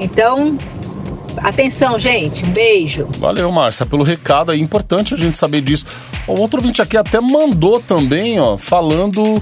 Então, 0.00 0.58
atenção, 1.38 1.98
gente. 1.98 2.44
Um 2.44 2.50
beijo. 2.50 3.08
Valeu, 3.18 3.52
Márcia, 3.52 3.86
pelo 3.86 4.02
recado 4.02 4.50
aí. 4.50 4.60
Importante 4.60 5.14
a 5.14 5.16
gente 5.16 5.38
saber 5.38 5.60
disso. 5.60 5.86
O 6.26 6.40
outro 6.40 6.58
ouvinte 6.58 6.82
aqui 6.82 6.96
até 6.96 7.20
mandou 7.20 7.78
também, 7.80 8.40
ó, 8.40 8.56
falando 8.56 9.40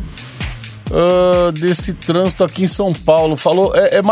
ah, 0.90 1.50
desse 1.52 1.94
trânsito 1.94 2.44
aqui 2.44 2.64
em 2.64 2.68
São 2.68 2.92
Paulo. 2.92 3.36
Falou, 3.36 3.74
é, 3.74 3.96
é 3.96 4.02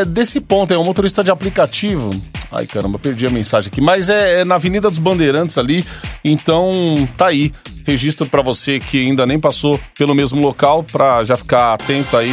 é 0.00 0.04
desse 0.04 0.40
ponto, 0.40 0.72
é 0.72 0.78
um 0.78 0.84
motorista 0.84 1.22
de 1.22 1.30
aplicativo. 1.30 2.10
Ai, 2.50 2.66
caramba, 2.66 2.98
perdi 2.98 3.26
a 3.26 3.30
mensagem 3.30 3.70
aqui. 3.70 3.80
Mas 3.80 4.08
é, 4.08 4.40
é 4.40 4.44
na 4.44 4.56
Avenida 4.56 4.88
dos 4.88 4.98
Bandeirantes 4.98 5.56
ali. 5.58 5.84
Então, 6.24 7.08
tá 7.16 7.26
aí. 7.26 7.52
Registro 7.86 8.26
pra 8.26 8.42
você 8.42 8.78
que 8.78 9.00
ainda 9.00 9.26
nem 9.26 9.40
passou 9.40 9.80
pelo 9.96 10.14
mesmo 10.14 10.40
local, 10.40 10.84
pra 10.84 11.24
já 11.24 11.36
ficar 11.36 11.74
atento 11.74 12.16
aí, 12.16 12.32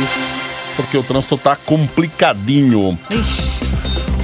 porque 0.75 0.97
o 0.97 1.01
trânsito 1.01 1.37
tá 1.37 1.55
complicadinho. 1.55 2.97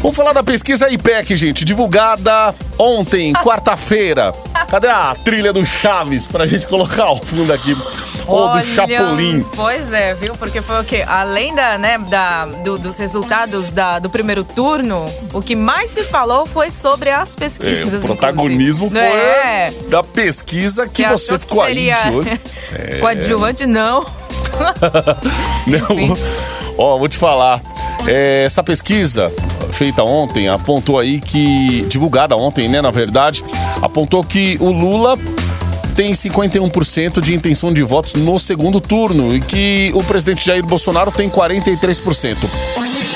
Vamos 0.02 0.18
falar 0.18 0.34
da 0.34 0.44
pesquisa 0.44 0.90
IPEC, 0.90 1.36
gente, 1.38 1.64
divulgada 1.64 2.54
ontem, 2.78 3.32
quarta-feira. 3.42 4.34
Cadê 4.70 4.90
a 4.90 5.16
trilha 5.16 5.54
do 5.54 5.66
Chaves 5.66 6.28
pra 6.28 6.46
gente 6.46 6.68
colocar 6.68 7.06
ao 7.06 7.18
fundo 7.18 7.52
aqui? 7.54 7.74
Ou 8.26 8.50
do 8.50 8.64
Chapolin. 8.64 9.44
Pois 9.56 9.92
é, 9.92 10.14
viu? 10.14 10.34
Porque 10.36 10.62
foi 10.62 10.80
o 10.82 10.84
quê? 10.84 11.04
Além 11.06 11.54
da, 11.54 11.78
né, 11.78 11.98
da, 11.98 12.46
do- 12.46 12.78
dos 12.78 12.98
resultados 12.98 13.72
da- 13.72 14.00
do 14.00 14.10
primeiro 14.10 14.44
turno, 14.44 15.06
o 15.34 15.42
que 15.42 15.56
mais 15.56 15.90
se 15.90 16.04
falou 16.04 16.46
foi 16.46 16.70
sobre 16.72 17.10
as 17.10 17.34
É, 17.36 17.40
pesquisas. 17.40 17.94
o 17.96 18.06
protagonismo 18.06 18.86
inclusive. 18.88 19.12
foi 19.12 19.20
É. 19.20 19.72
da 19.90 20.04
pesquisa 20.04 20.88
que 20.88 21.04
Você 21.04 21.10
você 21.10 21.26
achou 21.34 21.40
que 21.40 21.46
ficou 21.46 21.62
aí. 21.64 21.90
É. 21.90 22.98
Coadjuvante, 23.02 23.66
não. 23.66 24.06
Não. 25.68 26.18
Ó, 26.78 26.98
vou 26.98 27.08
te 27.10 27.18
falar. 27.18 27.62
É, 28.08 28.44
essa 28.46 28.62
pesquisa 28.64 29.32
feita 29.72 30.04
ontem 30.04 30.48
apontou 30.48 31.00
aí 31.00 31.20
que. 31.20 31.84
divulgada 31.88 32.36
ontem, 32.36 32.68
né, 32.68 32.82
na 32.82 32.92
verdade, 32.92 33.44
apontou 33.82 34.24
que 34.24 34.58
o 34.60 34.72
Lula 34.72 35.18
tem 35.94 36.12
51% 36.12 37.22
de 37.22 37.36
intenção 37.36 37.72
de 37.72 37.84
votos 37.84 38.16
no 38.16 38.40
segundo 38.40 38.82
turno 38.82 39.34
e 39.34 39.40
que 39.40 39.92
o 39.94 40.04
presidente 40.04 40.46
Jair 40.46 40.66
Bolsonaro 40.66 41.12
tem 41.12 41.30
43%. 41.30 42.38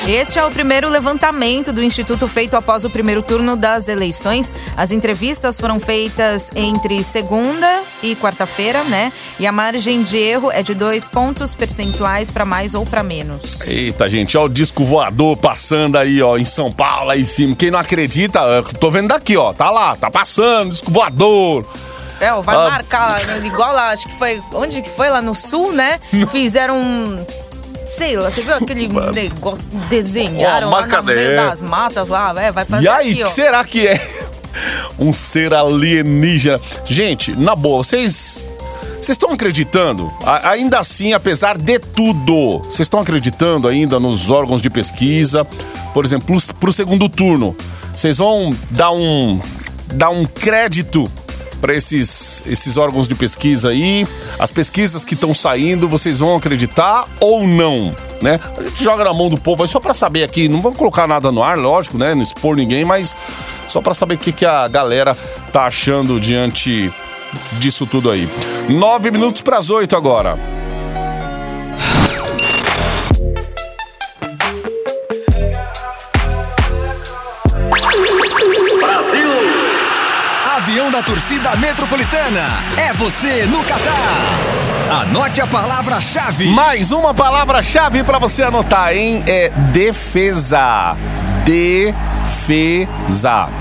Este 0.08 0.40
é 0.40 0.46
o 0.46 0.50
primeiro 0.50 0.90
levantamento 0.90 1.74
do 1.74 1.84
Instituto 1.84 2.28
feito 2.28 2.56
após 2.56 2.86
o 2.86 2.90
primeiro 2.90 3.22
turno 3.22 3.58
das 3.58 3.90
eleições. 3.90 4.54
As 4.78 4.92
entrevistas 4.92 5.60
foram 5.60 5.82
feitas 5.82 6.50
entre 6.56 7.04
segunda 7.04 7.82
e 8.02 8.16
quarta-feira, 8.16 8.86
né? 8.86 9.12
E 9.38 9.46
a 9.46 9.52
margem 9.52 10.04
de 10.04 10.16
erro 10.16 10.50
é 10.50 10.64
de 10.64 10.74
dois 10.74 11.10
pontos 11.10 11.54
percentuais 11.54 12.32
para 12.32 12.46
mais 12.46 12.74
ou 12.74 12.86
para 12.86 13.04
menos. 13.04 13.60
Eita, 13.68 14.08
gente, 14.08 14.38
ó 14.38 14.46
o 14.46 14.50
disco 14.50 14.86
voador 14.86 15.36
passando 15.36 15.98
aí, 15.98 16.22
ó, 16.22 16.38
em 16.38 16.46
São 16.46 16.72
Paulo, 16.72 17.10
aí 17.10 17.22
em 17.22 17.26
cima. 17.26 17.54
Quem 17.54 17.70
não 17.70 17.80
acredita, 17.80 18.40
eu 18.40 18.64
tô 18.64 18.90
vendo 18.90 19.10
daqui, 19.10 19.36
ó, 19.36 19.52
tá 19.52 19.70
lá, 19.70 19.96
tá 19.98 20.10
passando, 20.10 20.72
disco 20.72 20.90
voador. 20.90 21.66
É, 22.20 22.34
ó, 22.34 22.42
vai 22.42 22.56
Ah. 22.56 22.70
marcar 22.70 23.10
lá, 23.28 23.38
igual 23.46 23.74
lá, 23.74 23.90
acho 23.90 24.08
que 24.08 24.18
foi. 24.18 24.42
Onde 24.54 24.82
que 24.82 24.90
foi? 24.90 25.10
Lá 25.10 25.22
no 25.22 25.36
sul, 25.36 25.72
né? 25.74 26.00
Fizeram 26.32 26.80
um. 26.82 27.26
Sei 27.90 28.18
lá, 28.18 28.30
você 28.30 28.42
viu 28.42 28.56
aquele 28.56 28.88
negócio? 29.14 29.66
Desenharam 29.90 30.68
Ó, 30.68 30.72
lá 30.72 30.86
no 30.88 31.04
meio 31.04 31.36
das 31.36 31.62
matas 31.62 32.10
lá, 32.10 32.34
é, 32.38 32.52
vai 32.52 32.66
fazer 32.66 32.84
E 32.86 32.88
aí, 32.90 33.12
aqui, 33.14 33.24
ó. 33.24 33.28
será 33.28 33.64
que 33.64 33.88
é 33.88 34.02
um 35.00 35.14
ser 35.14 35.54
alienígena? 35.54 36.60
Gente, 36.86 37.36
na 37.38 37.56
boa, 37.56 37.84
vocês. 37.84 38.44
Vocês 39.00 39.16
estão 39.16 39.32
acreditando? 39.32 40.12
A- 40.26 40.50
ainda 40.50 40.80
assim, 40.80 41.14
apesar 41.14 41.56
de 41.58 41.78
tudo, 41.80 42.60
vocês 42.64 42.80
estão 42.82 43.00
acreditando 43.00 43.68
ainda 43.68 44.00
nos 44.00 44.30
órgãos 44.30 44.62
de 44.62 44.70
pesquisa? 44.72 45.46
Por 45.94 46.04
exemplo, 46.04 46.36
para 46.60 46.70
o 46.70 46.74
segundo 46.74 47.08
turno, 47.08 47.56
vocês 47.94 48.18
vão 48.18 48.54
dar 48.72 48.92
um, 48.92 49.40
dar 49.94 50.10
um 50.10 50.26
crédito 50.26 51.10
para 51.68 51.76
esses, 51.76 52.42
esses 52.48 52.78
órgãos 52.78 53.10
de 53.10 53.14
pesquisa 53.14 53.70
aí? 53.70 54.08
As 54.40 54.50
pesquisas 54.50 55.04
que 55.04 55.16
estão 55.16 55.36
saindo, 55.36 55.86
vocês 55.86 56.20
vão 56.20 56.38
acreditar 56.38 57.04
ou 57.20 57.46
não? 57.46 57.94
Né? 58.22 58.40
A 58.58 58.64
gente 58.64 58.82
joga 58.82 59.04
na 59.04 59.14
mão 59.14 59.30
do 59.30 59.38
povo, 59.38 59.66
é 59.66 59.68
só 59.68 59.78
para 59.78 59.94
saber 59.94 60.24
aqui, 60.24 60.48
não 60.48 60.62
vamos 60.62 60.78
colocar 60.78 61.06
nada 61.08 61.30
no 61.30 61.44
ar, 61.44 61.58
lógico, 61.58 61.98
né? 61.98 62.16
Não 62.16 62.22
expor 62.22 62.56
ninguém, 62.56 62.86
mas 62.86 63.18
só 63.68 63.82
para 63.82 63.94
saber 63.94 64.16
o 64.16 64.18
que, 64.18 64.32
que 64.32 64.46
a 64.46 64.66
galera 64.70 65.14
tá 65.52 65.68
achando 65.68 66.22
diante 66.22 66.90
disso 67.60 67.86
tudo 67.86 68.10
aí. 68.10 68.30
Nove 68.70 69.12
minutos 69.12 69.42
para 69.42 69.58
as 69.58 69.70
oito 69.70 69.94
agora. 69.94 70.57
Da 80.98 81.04
torcida 81.04 81.56
metropolitana. 81.58 82.42
É 82.76 82.92
você 82.94 83.46
no 83.46 83.64
Catar. 83.64 85.02
Anote 85.02 85.40
a 85.40 85.46
palavra-chave. 85.46 86.48
Mais 86.50 86.92
uma 86.92 87.14
palavra-chave 87.14 88.04
para 88.04 88.18
você 88.18 88.42
anotar, 88.42 88.94
hein? 88.94 89.24
É 89.28 89.50
defesa. 89.50 90.98
Defesa. 91.46 92.17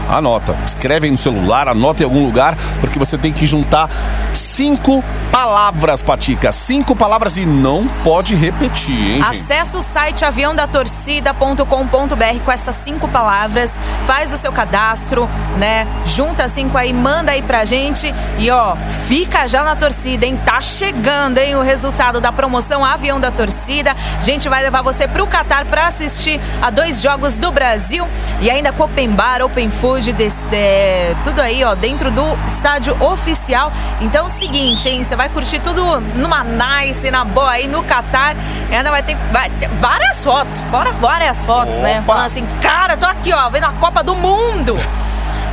Anota. 0.08 0.56
Escreve 0.64 1.06
aí 1.06 1.10
no 1.10 1.18
celular, 1.18 1.68
anota 1.68 2.02
em 2.02 2.04
algum 2.04 2.24
lugar, 2.24 2.56
porque 2.80 2.98
você 2.98 3.18
tem 3.18 3.32
que 3.32 3.46
juntar 3.46 3.90
cinco 4.32 5.04
palavras, 5.32 6.00
Patica. 6.00 6.50
Cinco 6.50 6.96
palavras 6.96 7.36
e 7.36 7.44
não 7.44 7.86
pode 8.02 8.34
repetir, 8.34 8.94
hein, 8.94 9.22
gente? 9.22 9.42
Acesse 9.42 9.76
o 9.76 9.82
site 9.82 10.24
aviãodatorcida.com.br 10.24 12.44
com 12.44 12.52
essas 12.52 12.74
cinco 12.76 13.06
palavras, 13.08 13.78
faz 14.04 14.32
o 14.32 14.38
seu 14.38 14.50
cadastro, 14.50 15.28
né? 15.58 15.86
Junta 16.04 16.48
cinco 16.48 16.78
aí, 16.78 16.92
manda 16.92 17.32
aí 17.32 17.42
pra 17.42 17.64
gente 17.64 18.14
e 18.38 18.50
ó, 18.50 18.76
fica 19.06 19.46
já 19.46 19.62
na 19.62 19.76
torcida, 19.76 20.24
hein? 20.24 20.40
Tá 20.44 20.62
chegando, 20.62 21.38
hein, 21.38 21.56
o 21.56 21.62
resultado 21.62 22.20
da 22.20 22.32
promoção 22.32 22.84
Avião 22.84 23.20
da 23.20 23.30
Torcida. 23.30 23.94
A 24.16 24.20
gente 24.20 24.48
vai 24.48 24.62
levar 24.62 24.82
você 24.82 25.06
pro 25.06 25.26
Catar 25.26 25.66
pra 25.66 25.88
assistir 25.88 26.40
a 26.62 26.70
dois 26.70 27.02
jogos 27.02 27.36
do 27.36 27.50
Brasil 27.50 28.06
e 28.40 28.48
ainda 28.56 28.72
com 28.72 28.84
Open 28.84 29.10
Bar, 29.10 29.42
Open 29.42 29.70
Food, 29.70 30.12
des- 30.12 30.46
é, 30.52 31.14
tudo 31.24 31.40
aí, 31.40 31.62
ó, 31.64 31.74
dentro 31.74 32.10
do 32.10 32.22
estádio 32.46 32.96
oficial. 33.02 33.72
Então 34.00 34.24
é 34.24 34.26
o 34.26 34.30
seguinte, 34.30 34.88
hein? 34.88 35.02
Você 35.04 35.14
vai 35.16 35.28
curtir 35.28 35.58
tudo 35.60 36.00
numa 36.14 36.42
nice, 36.44 37.10
na 37.10 37.24
boa 37.24 37.50
aí 37.50 37.66
no 37.66 37.82
Catar. 37.84 38.34
E 38.70 38.74
ainda 38.74 38.90
vai 38.90 39.02
ter 39.02 39.16
vai 39.32 39.48
ter 39.50 39.68
várias 39.68 40.22
fotos, 40.24 40.60
fora 40.70 40.92
várias 40.92 41.44
fotos, 41.46 41.76
né? 41.78 41.98
Opa! 42.00 42.06
Falando 42.14 42.26
assim, 42.26 42.46
cara, 42.60 42.96
tô 42.96 43.06
aqui, 43.06 43.32
ó, 43.32 43.48
vendo 43.48 43.64
a 43.64 43.72
Copa 43.72 44.02
do 44.02 44.14
Mundo. 44.14 44.76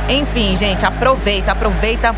Enfim, 0.08 0.54
gente, 0.56 0.84
aproveita, 0.84 1.52
aproveita, 1.52 2.14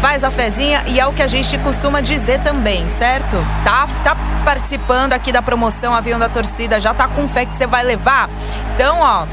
faz 0.00 0.22
a 0.22 0.30
fezinha 0.30 0.84
e 0.86 1.00
é 1.00 1.06
o 1.06 1.12
que 1.12 1.22
a 1.22 1.26
gente 1.26 1.58
costuma 1.58 2.00
dizer 2.00 2.40
também, 2.40 2.88
certo? 2.88 3.36
Tá, 3.64 3.86
tá 4.04 4.16
participando 4.44 5.12
aqui 5.14 5.32
da 5.32 5.42
promoção 5.42 5.94
Avião 5.94 6.18
da 6.18 6.28
Torcida, 6.28 6.78
já 6.80 6.94
tá 6.94 7.08
com 7.08 7.26
fé 7.26 7.44
que 7.44 7.54
você 7.54 7.66
vai 7.66 7.82
levar? 7.82 8.28
Então, 8.74 8.98
ó, 9.00 9.26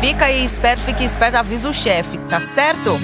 fica 0.00 0.24
aí 0.24 0.42
esperto, 0.42 0.80
fique 0.82 1.04
esperto, 1.04 1.36
avisa 1.36 1.68
o 1.68 1.72
chefe, 1.72 2.18
tá 2.18 2.40
certo? 2.40 2.98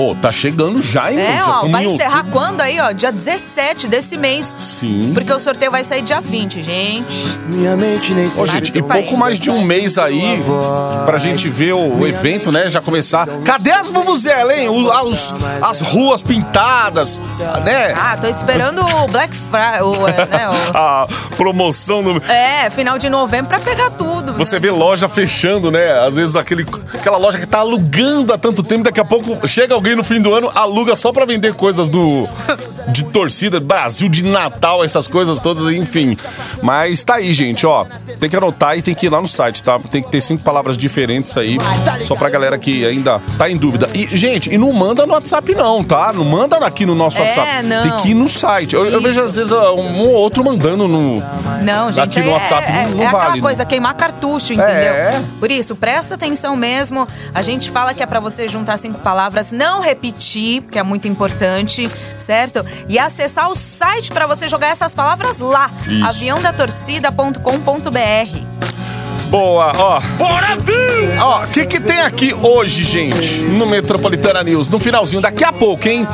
Ô, 0.00 0.14
tá 0.14 0.32
chegando 0.32 0.82
já, 0.82 1.12
hein? 1.12 1.18
É, 1.20 1.36
Já 1.36 1.60
ó, 1.60 1.68
vai 1.68 1.84
encerrar 1.84 2.16
outubro. 2.18 2.32
quando 2.32 2.60
aí, 2.62 2.80
ó? 2.80 2.90
Dia 2.92 3.12
17 3.12 3.86
desse 3.86 4.16
mês. 4.16 4.46
Sim. 4.46 5.10
Porque 5.12 5.30
o 5.30 5.38
sorteio 5.38 5.70
vai 5.70 5.84
sair 5.84 6.00
dia 6.00 6.20
20, 6.22 6.62
gente. 6.62 7.38
Minha 7.46 7.76
mente 7.76 8.14
nem 8.14 8.26
Ô, 8.26 8.46
gente, 8.46 8.76
e 8.78 8.82
pouco 8.82 9.16
mais 9.18 9.38
de 9.38 9.50
um 9.50 9.62
mês 9.62 9.98
aí 9.98 10.40
pra 11.04 11.18
gente 11.18 11.50
ver 11.50 11.72
o, 11.74 12.06
evento, 12.06 12.50
né? 12.50 12.68
Já 12.70 12.80
começar. 12.80 13.26
Cadê 13.44 13.72
as 13.72 13.88
vuvuzela, 13.88 14.54
hein? 14.54 14.68
O- 14.70 14.90
a- 14.90 15.02
os- 15.04 15.34
as 15.60 15.80
ruas 15.82 16.22
pintadas, 16.22 17.20
né? 17.64 17.92
Ah, 17.94 18.16
tô 18.16 18.26
esperando 18.26 18.80
o 18.82 19.06
Black 19.08 19.36
Friday. 19.36 19.82
O, 19.82 20.08
é, 20.08 20.26
né, 20.26 20.48
o- 20.48 20.70
A 20.76 21.06
promoção 21.36 22.00
no. 22.02 22.16
é, 22.24 22.70
final 22.70 22.96
de 22.98 23.10
novembro 23.10 23.48
pra 23.48 23.60
pegar 23.60 23.90
tudo. 23.90 24.32
Você 24.34 24.54
né? 24.56 24.60
vê 24.60 24.70
loja 24.70 25.08
fechando, 25.08 25.70
né? 25.70 25.92
Às 26.06 26.16
vezes 26.16 26.36
aquele, 26.36 26.66
aquela 26.94 27.18
loja 27.18 27.38
que 27.38 27.46
tá 27.46 27.58
alugando 27.58 28.32
há 28.32 28.38
tanto 28.38 28.62
tempo, 28.62 28.84
daqui 28.84 29.00
a 29.00 29.04
pouco 29.04 29.46
chega 29.46 29.74
alguém 29.74 29.89
no 29.96 30.04
fim 30.04 30.20
do 30.20 30.32
ano, 30.34 30.50
aluga 30.54 30.94
só 30.96 31.12
pra 31.12 31.24
vender 31.24 31.54
coisas 31.54 31.88
do 31.88 32.28
de 32.88 33.04
torcida, 33.04 33.60
Brasil 33.60 34.08
de 34.08 34.24
Natal, 34.24 34.82
essas 34.84 35.06
coisas 35.06 35.40
todas, 35.40 35.72
enfim. 35.72 36.16
Mas 36.62 37.04
tá 37.04 37.16
aí, 37.16 37.32
gente, 37.32 37.66
ó. 37.66 37.84
Tem 38.18 38.28
que 38.28 38.36
anotar 38.36 38.76
e 38.76 38.82
tem 38.82 38.94
que 38.94 39.06
ir 39.06 39.08
lá 39.08 39.20
no 39.20 39.28
site, 39.28 39.62
tá? 39.62 39.78
Tem 39.90 40.02
que 40.02 40.10
ter 40.10 40.20
cinco 40.20 40.42
palavras 40.42 40.76
diferentes 40.76 41.36
aí, 41.36 41.56
só 42.02 42.14
pra 42.14 42.28
galera 42.28 42.58
que 42.58 42.84
ainda 42.84 43.20
tá 43.38 43.48
em 43.50 43.56
dúvida. 43.56 43.88
E, 43.94 44.06
gente, 44.16 44.52
e 44.52 44.58
não 44.58 44.72
manda 44.72 45.06
no 45.06 45.12
WhatsApp 45.12 45.54
não, 45.54 45.82
tá? 45.84 46.12
Não 46.12 46.24
manda 46.24 46.56
aqui 46.58 46.84
no 46.84 46.94
nosso 46.94 47.18
É, 47.18 47.22
WhatsApp. 47.22 47.62
não. 47.62 47.82
Tem 47.82 47.96
que 47.98 48.10
ir 48.10 48.14
no 48.14 48.28
site. 48.28 48.74
Eu, 48.74 48.84
eu 48.86 49.00
vejo 49.00 49.20
às 49.22 49.34
vezes 49.34 49.52
um 49.52 50.00
ou 50.00 50.12
outro 50.12 50.44
mandando 50.44 50.86
no 50.88 51.22
Não, 51.62 51.90
gente, 51.92 52.04
aqui 52.04 52.20
no 52.20 52.30
é, 52.30 52.32
WhatsApp 52.34 52.64
é, 52.64 52.86
não, 52.86 52.96
não 52.96 53.02
é 53.02 53.06
vale. 53.06 53.16
aquela 53.16 53.36
né? 53.36 53.40
coisa, 53.42 53.64
queimar 53.64 53.94
cartucho, 53.94 54.52
entendeu? 54.52 54.92
É. 54.92 55.22
Por 55.38 55.50
isso, 55.50 55.74
presta 55.76 56.14
atenção 56.14 56.56
mesmo. 56.56 57.06
A 57.34 57.42
gente 57.42 57.70
fala 57.70 57.94
que 57.94 58.02
é 58.02 58.06
pra 58.06 58.20
você 58.20 58.48
juntar 58.48 58.76
cinco 58.76 58.98
palavras, 58.98 59.52
não 59.52 59.69
repetir, 59.78 60.62
que 60.62 60.78
é 60.78 60.82
muito 60.82 61.06
importante, 61.06 61.88
certo? 62.18 62.64
E 62.88 62.98
acessar 62.98 63.48
o 63.48 63.54
site 63.54 64.10
pra 64.10 64.26
você 64.26 64.48
jogar 64.48 64.68
essas 64.68 64.94
palavras 64.94 65.38
lá, 65.38 65.70
aviãodatorcida.com.br. 66.04 68.40
Boa, 69.28 69.72
ó. 69.76 70.00
Bora, 70.18 70.56
Ó, 71.22 71.44
o 71.44 71.46
que 71.46 71.64
que 71.64 71.78
tem 71.78 72.00
aqui 72.00 72.34
hoje, 72.34 72.82
gente, 72.82 73.42
no 73.42 73.64
Metropolitana 73.64 74.42
News? 74.42 74.66
No 74.66 74.80
finalzinho, 74.80 75.22
daqui 75.22 75.44
a 75.44 75.52
pouco, 75.52 75.88
hein? 75.88 76.04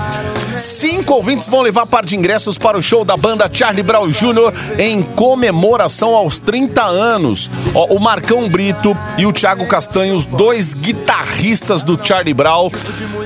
Cinco 0.56 1.14
ouvintes 1.14 1.48
vão 1.48 1.60
levar 1.60 1.86
par 1.86 2.04
de 2.04 2.16
ingressos 2.16 2.56
para 2.56 2.78
o 2.78 2.82
show 2.82 3.04
da 3.04 3.16
banda 3.16 3.50
Charlie 3.52 3.82
Brown 3.82 4.08
Jr. 4.08 4.52
em 4.78 5.02
comemoração 5.02 6.14
aos 6.14 6.38
30 6.38 6.82
anos. 6.82 7.50
Ó, 7.74 7.86
o 7.86 8.00
Marcão 8.00 8.48
Brito 8.48 8.96
e 9.18 9.26
o 9.26 9.32
Thiago 9.32 9.66
Castanho, 9.66 10.14
os 10.14 10.24
dois 10.24 10.72
guitarristas 10.72 11.84
do 11.84 11.98
Charlie 12.02 12.32
Brown, 12.34 12.70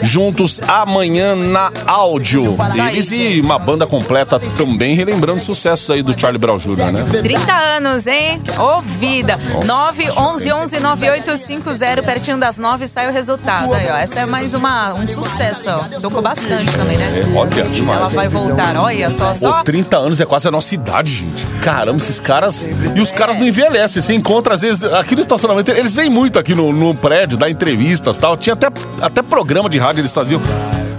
juntos 0.03 0.61
amanhã 0.67 1.37
na 1.37 1.71
áudio. 1.87 2.57
Eles 2.91 3.11
e 3.13 3.41
uma 3.41 3.59
banda 3.59 3.87
completa 3.87 4.41
também 4.57 4.95
relembrando 4.95 5.41
sucessos 5.41 5.91
aí 5.91 6.03
do 6.03 6.19
Charlie 6.19 6.39
Brown 6.39 6.59
Jr., 6.59 6.93
né? 6.93 7.05
30 7.23 7.53
anos, 7.53 8.07
hein? 8.07 8.41
Ô 8.59 8.81
vida! 8.81 9.39
9 9.65 10.11
11 10.11 10.53
11 10.53 10.81
9850, 10.81 12.03
pertinho 12.03 12.39
das 12.39 12.59
9 12.59 12.89
sai 12.89 13.09
o 13.09 13.13
resultado. 13.13 13.73
Aí, 13.75 13.89
ó. 13.91 13.97
Essa 13.97 14.21
é 14.21 14.27
mais 14.27 14.55
uma, 14.55 14.95
um 14.95 15.07
sucesso, 15.07 15.69
ó. 15.71 16.01
Tocou 16.01 16.23
bastante 16.23 16.77
também, 16.77 16.97
né? 16.97 17.20
Olha, 17.35 17.65
demais. 17.65 18.00
Ela 18.00 18.09
vai 18.09 18.29
voltar, 18.29 18.77
olha 18.77 19.11
só, 19.11 19.29
Pô, 19.31 19.35
só. 19.35 19.62
30 19.62 19.97
anos 19.97 20.21
é 20.21 20.27
quase 20.27 20.49
a 20.49 20.50
nossa 20.50 20.75
idade, 20.75 21.12
gente. 21.12 21.47
Caramba, 21.62 21.99
esses 21.99 22.21
caras. 22.21 22.69
E 22.95 23.00
os 23.00 23.11
caras 23.12 23.37
não 23.37 23.47
envelhecem. 23.47 24.00
Você 24.03 24.15
encontra, 24.15 24.55
às 24.55 24.61
vezes, 24.61 24.83
aqui 24.85 25.15
no 25.15 25.21
estacionamento. 25.21 25.71
Eles 25.71 25.95
vêm 25.95 26.09
muito 26.11 26.39
aqui 26.39 26.55
no, 26.55 26.73
no 26.73 26.95
prédio, 26.95 27.37
dar 27.39 27.50
entrevistas 27.50 28.17
tal. 28.19 28.37
Tinha 28.37 28.55
até, 28.55 28.69
até 29.00 29.23
programa 29.23 29.69
de 29.69 29.79
rádio 29.79 30.00
eles 30.00 30.15
faziam. 30.15 30.41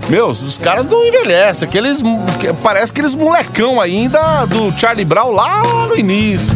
Meus, 0.09 0.41
os 0.41 0.57
caras 0.57 0.87
não 0.87 1.05
envelhecem. 1.05 1.67
Aqueles, 1.67 2.01
que- 2.39 2.51
parece 2.61 2.91
aqueles 2.91 3.13
molecão 3.13 3.79
ainda 3.79 4.45
do 4.45 4.77
Charlie 4.77 5.05
Brown 5.05 5.31
lá 5.31 5.87
no 5.87 5.95
início. 5.97 6.53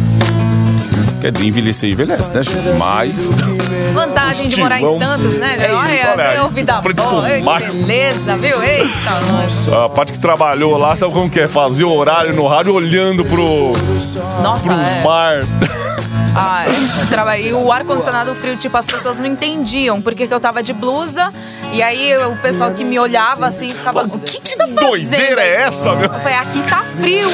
Quer 1.20 1.32
dizer, 1.32 1.46
envelhecer 1.46 1.90
envelhece, 1.90 2.30
né? 2.30 2.42
Mas. 2.78 3.30
Vantagem 3.92 4.48
de 4.48 4.60
morar 4.60 4.80
em. 4.80 4.98
Santos, 4.98 5.36
né? 5.38 5.56
É, 5.58 5.72
olha, 5.72 6.12
olha 6.12 6.24
aí, 6.24 6.32
tem 6.32 6.40
ouvido 6.40 6.70
a 6.70 6.82
frente 6.82 6.96
pro 6.96 7.10
boa, 7.10 7.30
ei, 7.30 7.42
que 7.42 7.72
beleza, 7.72 8.36
viu? 8.36 8.62
Eita, 8.62 9.20
nossa. 9.32 9.84
A 9.84 9.88
parte 9.88 10.12
que 10.12 10.18
trabalhou 10.18 10.76
lá, 10.78 10.94
sabe 10.96 11.12
como 11.12 11.28
que 11.30 11.40
é? 11.40 11.48
Fazia 11.48 11.86
o 11.86 11.92
horário 11.96 12.34
no 12.34 12.46
rádio 12.46 12.74
olhando 12.74 13.24
pro, 13.24 13.72
Nossa, 14.42 14.64
pro 14.64 14.72
é. 14.72 15.02
mar. 15.02 15.40
Ah, 16.38 16.64
é. 17.02 17.06
Traba- 17.06 17.38
E 17.38 17.52
o 17.52 17.72
ar-condicionado 17.72 18.34
frio, 18.34 18.56
tipo, 18.56 18.76
as 18.76 18.86
pessoas 18.86 19.18
não 19.18 19.26
entendiam 19.26 20.00
porque 20.02 20.26
que 20.26 20.34
eu 20.34 20.40
tava 20.40 20.62
de 20.62 20.72
blusa. 20.72 21.32
E 21.72 21.82
aí 21.82 22.16
o 22.26 22.36
pessoal 22.36 22.70
que 22.72 22.84
me 22.84 22.98
olhava 22.98 23.46
assim 23.46 23.70
ficava. 23.72 24.02
O 24.02 24.18
que 24.20 24.40
que 24.40 24.56
tá 24.56 24.66
fazendo? 24.66 24.80
doideira 24.80 25.40
é 25.42 25.62
essa, 25.62 25.94
meu? 25.94 26.04
Eu 26.12 26.20
falei, 26.20 26.38
aqui 26.38 26.62
tá 26.68 26.82
frio. 26.84 27.28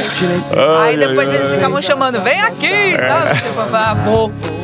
Ai, 0.78 0.90
aí 0.90 0.96
depois 0.96 1.28
ai, 1.28 1.34
eles 1.36 1.48
ai. 1.50 1.54
ficavam 1.56 1.82
chamando, 1.82 2.20
vem 2.20 2.40
aqui, 2.40 2.96
sabe? 2.96 3.40
Tipo, 3.40 3.60
ah. 3.74 4.61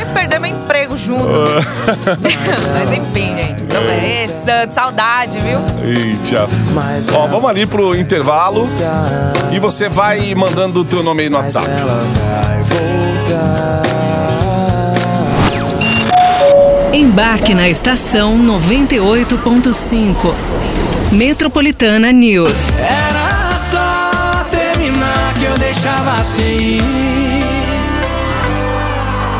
E 0.00 0.04
perder 0.06 0.38
meu 0.38 0.50
emprego 0.50 0.96
junto. 0.96 1.24
Mas 2.74 2.92
enfim, 2.92 3.34
gente. 3.36 3.62
Então, 3.62 3.82
é, 3.82 4.26
Santos, 4.28 4.74
saudade, 4.74 5.38
viu? 5.40 5.58
Eita. 5.82 6.48
Ó, 7.12 7.26
vamos 7.26 7.50
ali 7.50 7.66
pro 7.66 7.94
intervalo 7.94 8.68
e 9.52 9.58
você 9.58 9.88
vai 9.88 10.34
mandando 10.34 10.80
o 10.80 10.84
teu 10.84 11.02
nome 11.02 11.22
aí 11.24 11.28
no 11.28 11.38
WhatsApp. 11.38 11.68
Embarque 16.92 17.54
na 17.54 17.68
estação 17.68 18.38
98.5. 18.38 20.34
Metropolitana 21.12 22.12
News. 22.12 22.76
Era 22.76 23.56
só 23.58 24.44
terminar 24.50 25.34
que 25.34 25.44
eu 25.44 25.56
deixava 25.58 26.14
assim. 26.14 27.07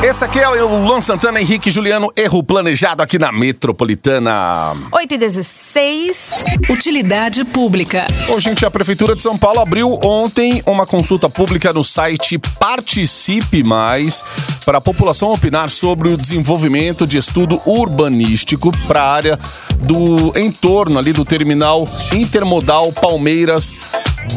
Esse 0.00 0.24
aqui 0.24 0.38
é 0.38 0.48
o 0.48 0.84
Luan 0.84 1.00
Santana, 1.00 1.40
Henrique 1.40 1.72
Juliano, 1.72 2.12
erro 2.16 2.40
planejado 2.40 3.02
aqui 3.02 3.18
na 3.18 3.32
Metropolitana. 3.32 4.76
8 4.92 5.14
e 5.14 5.18
16. 5.18 6.44
Utilidade 6.70 7.44
pública. 7.44 8.06
Ô, 8.32 8.38
gente, 8.38 8.64
a 8.64 8.70
Prefeitura 8.70 9.16
de 9.16 9.22
São 9.22 9.36
Paulo 9.36 9.58
abriu 9.58 9.98
ontem 10.04 10.62
uma 10.66 10.86
consulta 10.86 11.28
pública 11.28 11.72
no 11.72 11.82
site 11.82 12.38
Participe 12.60 13.64
Mais 13.64 14.24
para 14.64 14.78
a 14.78 14.80
população 14.80 15.32
opinar 15.32 15.68
sobre 15.68 16.10
o 16.10 16.16
desenvolvimento 16.16 17.04
de 17.04 17.16
estudo 17.16 17.60
urbanístico 17.66 18.70
para 18.86 19.02
a 19.02 19.12
área 19.12 19.38
do 19.78 20.32
entorno 20.38 20.96
ali 20.96 21.12
do 21.12 21.24
terminal 21.24 21.88
intermodal 22.14 22.92
Palmeiras 22.92 23.74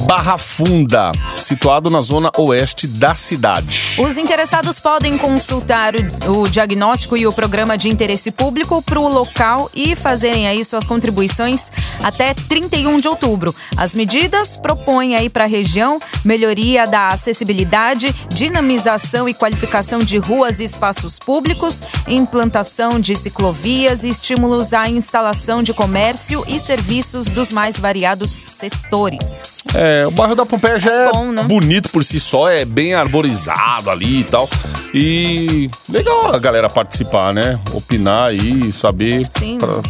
Barra 0.08 0.38
Funda, 0.38 1.12
situado 1.36 1.90
na 1.90 2.02
zona 2.02 2.32
oeste 2.38 2.88
da 2.88 3.16
cidade. 3.16 3.96
Os 3.98 4.18
interessados 4.18 4.80
podem 4.80 5.18
consultar 5.18 5.94
o, 6.28 6.48
diagnóstico 6.48 7.18
e 7.18 7.26
o 7.26 7.34
programa 7.34 7.78
de 7.78 7.90
interesse 7.90 8.32
público 8.32 8.82
para 8.82 9.00
o 9.00 9.08
local 9.08 9.70
e 9.74 9.96
fazerem 9.96 10.48
aí 10.48 10.64
suas 10.64 10.86
contribuições 10.86 11.72
até 12.04 12.34
31 12.34 12.98
de 12.98 13.08
outubro. 13.08 13.56
As 13.76 13.96
medidas 13.96 14.58
propõem 14.58 15.16
aí 15.16 15.30
para 15.30 15.46
a 15.46 15.48
região 15.48 16.00
melhoria 16.24 16.86
da 16.86 17.08
acessibilidade, 17.08 18.14
dinamização 18.30 19.28
e 19.28 19.34
qualificação 19.34 20.00
de 20.00 20.18
ruas 20.18 20.60
e 20.60 20.64
espaços 20.64 21.18
públicos, 21.18 21.84
implantação 22.08 23.00
de 23.00 23.16
ciclovias 23.16 24.04
e 24.04 24.10
estímulos 24.10 24.74
à 24.74 24.90
instalação 24.90 25.64
de 25.64 25.74
comércio 25.74 26.44
e 26.48 26.60
serviços 26.60 27.28
dos 27.28 27.52
mais 27.52 27.78
variados 27.78 28.42
setores. 28.46 29.64
É, 29.74 30.06
o 30.06 30.12
bairro 30.12 30.36
da 30.36 30.46
Pompeia 30.46 30.78
já 30.78 30.92
é 30.92 31.12
bom, 31.12 31.32
né? 31.32 31.44
bonito 31.44 31.90
por 31.90 32.04
si 32.04 32.20
só, 32.20 32.50
é 32.50 32.66
bem 32.66 32.94
arborizado 32.94 33.90
ali 33.90 34.20
e 34.20 34.24
tal. 34.26 34.50
E 34.94 35.70
legal 35.88 36.34
a 36.34 36.40
galera 36.40 36.70
participar, 36.70 37.34
né? 37.34 37.58
Opinar 37.74 38.30
aí, 38.30 38.72
saber. 38.72 39.26
Sim. 39.38 39.58
pra- 39.58 39.82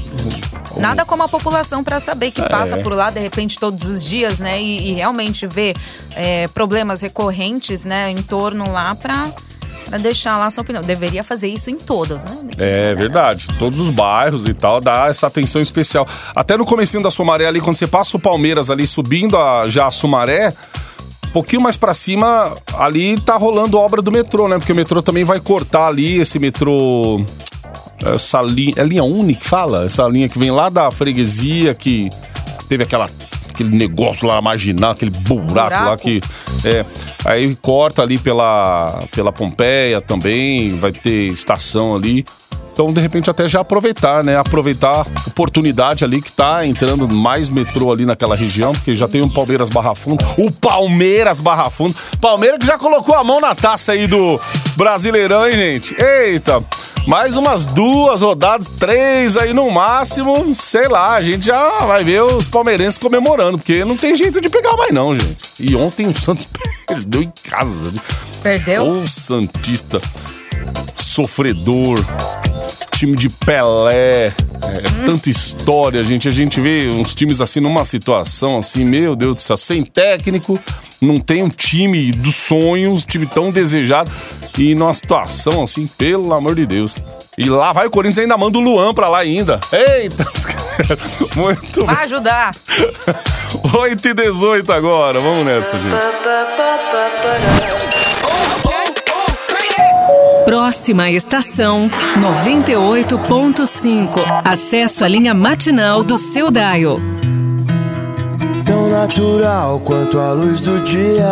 Nada 0.78 1.04
como 1.04 1.24
a 1.24 1.28
população 1.28 1.84
para 1.84 2.00
saber 2.00 2.32
que 2.32 2.42
passa 2.44 2.76
É. 2.78 2.82
por 2.84 2.94
lá 2.94 3.10
de 3.10 3.20
repente 3.20 3.58
todos 3.60 3.84
os 3.90 4.04
dias, 4.04 4.40
né? 4.40 4.62
E, 4.62 4.92
e 4.92 4.94
realmente 4.94 5.46
ver 5.48 5.76
é, 6.16 6.48
problemas 6.50 7.02
recorrentes, 7.02 7.84
né, 7.84 8.10
em 8.10 8.22
torno 8.22 8.72
lá 8.72 8.96
para 8.96 9.28
deixar 10.00 10.38
lá 10.38 10.48
a 10.48 10.52
sua 10.52 10.62
opinião. 10.62 10.84
Deveria 10.84 11.24
fazer 11.24 11.48
isso 11.48 11.70
em 11.70 11.78
todas, 11.78 12.24
né? 12.24 12.38
É 12.58 12.96
verdade. 12.96 13.48
Todos 13.60 13.80
os 13.80 13.90
bairros 13.90 14.48
e 14.48 14.54
tal, 14.54 14.80
dá 14.80 15.08
essa 15.08 15.28
atenção 15.28 15.62
especial. 15.62 16.08
Até 16.36 16.58
no 16.58 16.66
comecinho 16.66 17.04
da 17.04 17.12
Sumaré 17.12 17.46
ali, 17.46 17.62
quando 17.62 17.78
você 17.78 17.88
passa 17.88 18.18
o 18.18 18.20
Palmeiras 18.20 18.70
ali 18.70 18.86
subindo 18.88 19.38
a, 19.38 19.70
já 19.70 19.88
a 19.88 19.92
Sumaré, 19.92 20.54
um 21.28 21.32
pouquinho 21.32 21.62
mais 21.62 21.78
pra 21.78 21.94
cima, 21.94 22.54
ali 22.74 23.20
tá 23.20 23.38
rolando 23.38 23.78
obra 23.78 24.02
do 24.02 24.12
metrô, 24.12 24.48
né? 24.48 24.58
Porque 24.58 24.74
o 24.74 24.76
metrô 24.76 25.02
também 25.02 25.24
vai 25.24 25.40
cortar 25.40 25.88
ali 25.88 26.20
esse 26.20 26.38
metrô. 26.40 27.24
Essa 28.04 28.42
linha. 28.42 28.74
É 28.78 28.84
linha 28.84 29.04
única 29.04 29.44
fala? 29.44 29.86
Essa 29.86 30.08
linha 30.08 30.28
que 30.28 30.38
vem 30.38 30.52
lá 30.52 30.70
da 30.70 30.92
freguesia, 30.92 31.74
que 31.74 32.10
teve 32.68 32.84
aquela 32.84 33.10
aquele 33.62 33.76
negócio 33.76 34.28
lá 34.28 34.42
marginal, 34.42 34.92
aquele 34.92 35.12
buraco, 35.12 35.52
Buraco. 35.54 35.86
lá 35.86 35.98
que. 35.98 36.22
É, 36.66 36.86
aí 37.26 37.56
corta 37.62 38.02
ali 38.02 38.18
pela, 38.18 39.04
pela 39.12 39.32
Pompeia 39.32 40.02
também, 40.02 40.74
vai 40.76 40.92
ter 40.92 41.28
estação 41.28 41.96
ali. 41.96 42.26
Então, 42.74 42.92
de 42.94 43.02
repente, 43.02 43.30
até 43.30 43.48
já 43.50 43.60
aproveitar, 43.60 44.24
né? 44.24 44.38
Aproveitar 44.38 45.02
a 45.02 45.06
oportunidade 45.28 46.06
ali 46.06 46.22
que 46.22 46.32
tá 46.32 46.66
entrando 46.66 47.08
mais 47.08 47.50
metrô 47.50 47.92
ali 47.92 48.06
naquela 48.06 48.36
região, 48.36 48.72
porque 48.72 48.94
já 48.94 49.08
tem 49.08 49.22
o 49.22 49.30
Palmeiras 49.30 49.70
Barra 49.70 49.94
Fundo. 49.94 50.24
O 50.38 50.50
Palmeiras 50.50 51.40
Barra 51.40 51.70
Fundo. 51.70 51.94
Palmeiras 52.22 52.60
que 52.60 52.66
já 52.66 52.78
colocou 52.78 53.14
a 53.14 53.24
mão 53.24 53.42
na 53.42 53.54
taça 53.54 53.92
aí 53.92 54.08
do 54.08 54.40
Brasileirão, 54.78 55.46
hein, 55.48 55.52
gente? 55.52 55.96
Eita! 56.02 56.64
Mais 57.08 57.36
umas 57.36 57.66
duas 57.66 58.22
rodadas, 58.22 58.68
três 58.68 59.36
aí 59.36 59.54
no 59.54 59.70
máximo. 59.72 60.56
Sei 60.56 60.88
lá, 60.88 61.16
a 61.16 61.22
gente 61.22 61.46
já 61.46 61.86
vai 61.86 62.04
ver 62.04 62.24
os 62.24 62.48
palmeirenses 62.48 62.98
comemorando, 62.98 63.58
porque 63.58 63.84
não 63.84 63.98
tem 63.98 64.16
jeito 64.16 64.40
de 64.40 64.50
pegar 64.50 64.76
mais, 64.78 64.94
não, 64.94 65.18
gente. 65.18 65.38
E 65.60 65.76
ontem 65.76 66.08
o 66.08 66.14
Santos 66.14 66.48
perdeu 66.88 67.24
em 67.24 67.34
casa. 67.44 67.94
Perdeu? 68.42 68.84
Ô, 68.84 69.08
Santista 69.08 70.00
sofredor, 71.12 72.00
time 72.96 73.18
de 73.18 73.30
Pelé, 73.30 74.28
é, 74.28 74.34
tanta 75.06 75.30
história, 75.30 76.02
gente. 76.04 76.28
A 76.28 76.32
gente 76.32 76.62
vê 76.62 76.88
uns 76.88 77.14
times 77.14 77.42
assim 77.42 77.60
numa 77.60 77.84
situação 77.84 78.58
assim, 78.58 78.86
meu 78.86 79.16
Deus 79.16 79.36
do 79.36 79.42
céu, 79.42 79.58
sem 79.58 79.84
técnico, 79.84 80.58
não 81.02 81.20
tem 81.20 81.44
um 81.44 81.50
time 81.50 82.12
dos 82.14 82.36
sonhos, 82.36 83.06
time 83.06 83.26
tão 83.26 83.52
desejado, 83.52 84.10
e 84.58 84.76
numa 84.76 84.94
situação 84.94 85.64
assim, 85.64 85.88
pelo 85.88 86.34
amor 86.34 86.56
de 86.56 86.66
Deus. 86.66 86.98
E 87.38 87.50
lá 87.50 87.72
vai 87.74 87.88
o 87.88 87.92
Corinthians 87.92 88.20
ainda 88.20 88.38
manda 88.38 88.58
o 88.58 88.62
Luan 88.62 88.94
pra 88.94 89.08
lá 89.08 89.20
ainda. 89.20 89.60
Eita! 89.72 90.26
Muito 91.36 91.86
Vai 91.86 92.04
ajudar. 92.04 92.52
8 93.78 94.08
e 94.08 94.14
18 94.14 94.72
agora, 94.72 95.20
vamos 95.20 95.46
nessa, 95.46 95.78
gente. 95.78 95.96
Próxima 100.46 101.10
estação 101.10 101.90
98.5. 102.18 104.10
Acesso 104.44 105.06
à 105.06 105.08
linha 105.08 105.34
matinal 105.34 106.04
do 106.04 106.18
seu 106.18 106.52
Dial. 106.52 107.00
Natural 109.02 109.80
quanto 109.84 110.20
a 110.20 110.32
luz 110.32 110.62
do 110.62 110.80
dia. 110.82 111.28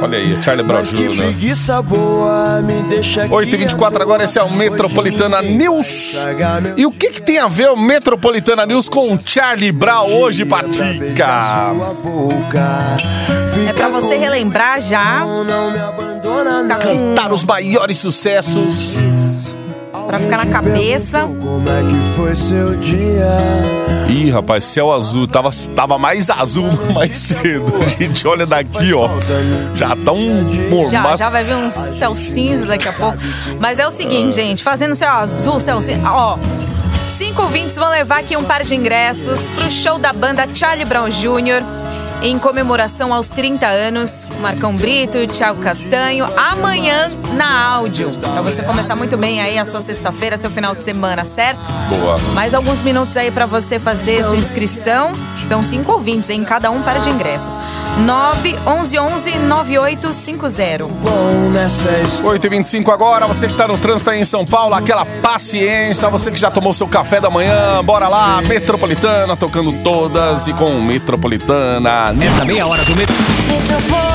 Olha 0.00 0.16
aí, 0.16 0.42
Charlie 0.42 0.66
Brown 0.66 0.82
Jr. 0.82 1.14
preguiça 1.14 1.82
boa 1.82 2.62
me 2.62 2.82
deixa 2.84 3.24
aqui 3.24 3.34
8 3.34 3.54
e 3.54 3.58
24 3.58 4.02
agora, 4.02 4.24
esse 4.24 4.38
é 4.38 4.42
o 4.42 4.50
Metropolitana 4.50 5.42
News. 5.42 6.24
E 6.74 6.86
o 6.86 6.90
que, 6.90 7.10
que 7.10 7.20
tem 7.20 7.38
a 7.38 7.48
ver 7.48 7.68
o 7.68 7.76
Metropolitana 7.76 8.64
News 8.64 8.88
com 8.88 9.12
o 9.12 9.18
Charlie 9.20 9.70
Brown 9.72 10.10
hoje, 10.10 10.46
Patica? 10.46 11.26
É 13.68 13.72
pra 13.74 13.88
você 13.88 14.16
relembrar 14.16 14.80
já. 14.80 15.22
Cantar 16.80 17.30
os 17.30 17.44
maiores 17.44 17.98
sucessos. 17.98 18.96
Pra 20.12 20.18
ficar 20.18 20.36
na 20.36 20.44
cabeça. 20.44 21.20
Como 21.20 21.66
é 21.70 21.82
que 21.84 22.14
foi 22.14 22.36
seu 22.36 22.76
dia? 22.76 23.34
Ih, 24.10 24.30
rapaz, 24.30 24.62
céu 24.64 24.92
azul. 24.92 25.26
Tava, 25.26 25.48
tava 25.74 25.96
mais 25.96 26.28
azul 26.28 26.68
mais 26.92 27.16
cedo. 27.16 27.72
A 27.82 27.88
gente 27.88 28.28
olha 28.28 28.44
daqui, 28.44 28.92
ó. 28.92 29.08
Já 29.74 29.96
tá 29.96 30.12
um 30.12 30.52
Já, 30.52 30.68
mormaço. 30.68 31.16
já 31.16 31.30
vai 31.30 31.42
vir 31.44 31.54
um 31.54 31.72
céu 31.72 32.14
cinza 32.14 32.66
daqui 32.66 32.88
a 32.88 32.92
pouco. 32.92 33.16
Mas 33.58 33.78
é 33.78 33.86
o 33.86 33.90
seguinte, 33.90 34.34
gente, 34.36 34.62
fazendo 34.62 34.94
céu 34.94 35.12
azul, 35.12 35.58
céu 35.58 35.80
cinza. 35.80 36.02
Ó, 36.10 36.36
cinco 37.16 37.40
ouvintes 37.44 37.76
vão 37.76 37.88
levar 37.88 38.18
aqui 38.18 38.36
um 38.36 38.44
par 38.44 38.62
de 38.64 38.74
ingressos 38.74 39.48
pro 39.48 39.70
show 39.70 39.98
da 39.98 40.12
banda 40.12 40.46
Charlie 40.52 40.84
Brown 40.84 41.08
Jr. 41.08 41.64
Em 42.24 42.38
comemoração 42.38 43.12
aos 43.12 43.30
30 43.30 43.66
anos, 43.66 44.28
Marcão 44.40 44.72
Brito, 44.76 45.26
Thiago 45.26 45.60
Castanho, 45.60 46.24
amanhã 46.36 47.08
na 47.34 47.74
áudio. 47.74 48.10
Pra 48.10 48.40
você 48.40 48.62
começar 48.62 48.94
muito 48.94 49.16
bem 49.16 49.40
aí 49.42 49.58
a 49.58 49.64
sua 49.64 49.80
sexta-feira, 49.80 50.38
seu 50.38 50.48
final 50.48 50.72
de 50.72 50.84
semana, 50.84 51.24
certo? 51.24 51.68
Boa. 51.88 52.16
Mais 52.32 52.54
alguns 52.54 52.80
minutos 52.80 53.16
aí 53.16 53.32
pra 53.32 53.44
você 53.44 53.80
fazer 53.80 54.22
sua 54.22 54.36
inscrição. 54.36 55.10
São 55.48 55.64
cinco 55.64 55.90
ouvintes, 55.90 56.30
em 56.30 56.44
cada 56.44 56.70
um 56.70 56.80
para 56.82 57.00
de 57.00 57.10
ingressos. 57.10 57.58
9 58.06 58.54
11 58.64 58.98
11 59.00 59.38
9850. 59.40 60.84
Bom 60.84 61.50
nessa 61.52 61.90
história. 61.98 62.32
8 62.32 62.46
e 62.46 62.50
25 62.50 62.90
agora, 62.92 63.26
você 63.26 63.48
que 63.48 63.54
tá 63.54 63.66
no 63.66 63.76
trânsito 63.76 64.10
aí 64.10 64.20
em 64.20 64.24
São 64.24 64.46
Paulo, 64.46 64.74
aquela 64.74 65.04
paciência, 65.04 66.08
você 66.08 66.30
que 66.30 66.38
já 66.38 66.52
tomou 66.52 66.72
seu 66.72 66.86
café 66.86 67.20
da 67.20 67.28
manhã, 67.28 67.82
bora 67.82 68.06
lá, 68.06 68.40
Metropolitana, 68.42 69.36
tocando 69.36 69.72
todas 69.82 70.46
e 70.46 70.52
com 70.52 70.80
Metropolitana. 70.80 72.11
Essa 72.20 72.44
meia 72.44 72.66
hora 72.66 72.84
do 72.84 72.94
metrô. 72.94 74.11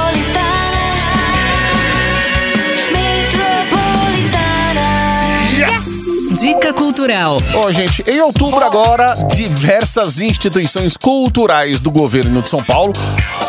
Cultural. 7.07 7.37
Ó, 7.55 7.71
gente, 7.71 8.03
em 8.05 8.19
outubro 8.19 8.63
agora, 8.63 9.15
diversas 9.33 10.19
instituições 10.19 10.97
culturais 10.97 11.79
do 11.79 11.89
governo 11.89 12.41
de 12.41 12.49
São 12.49 12.61
Paulo 12.61 12.91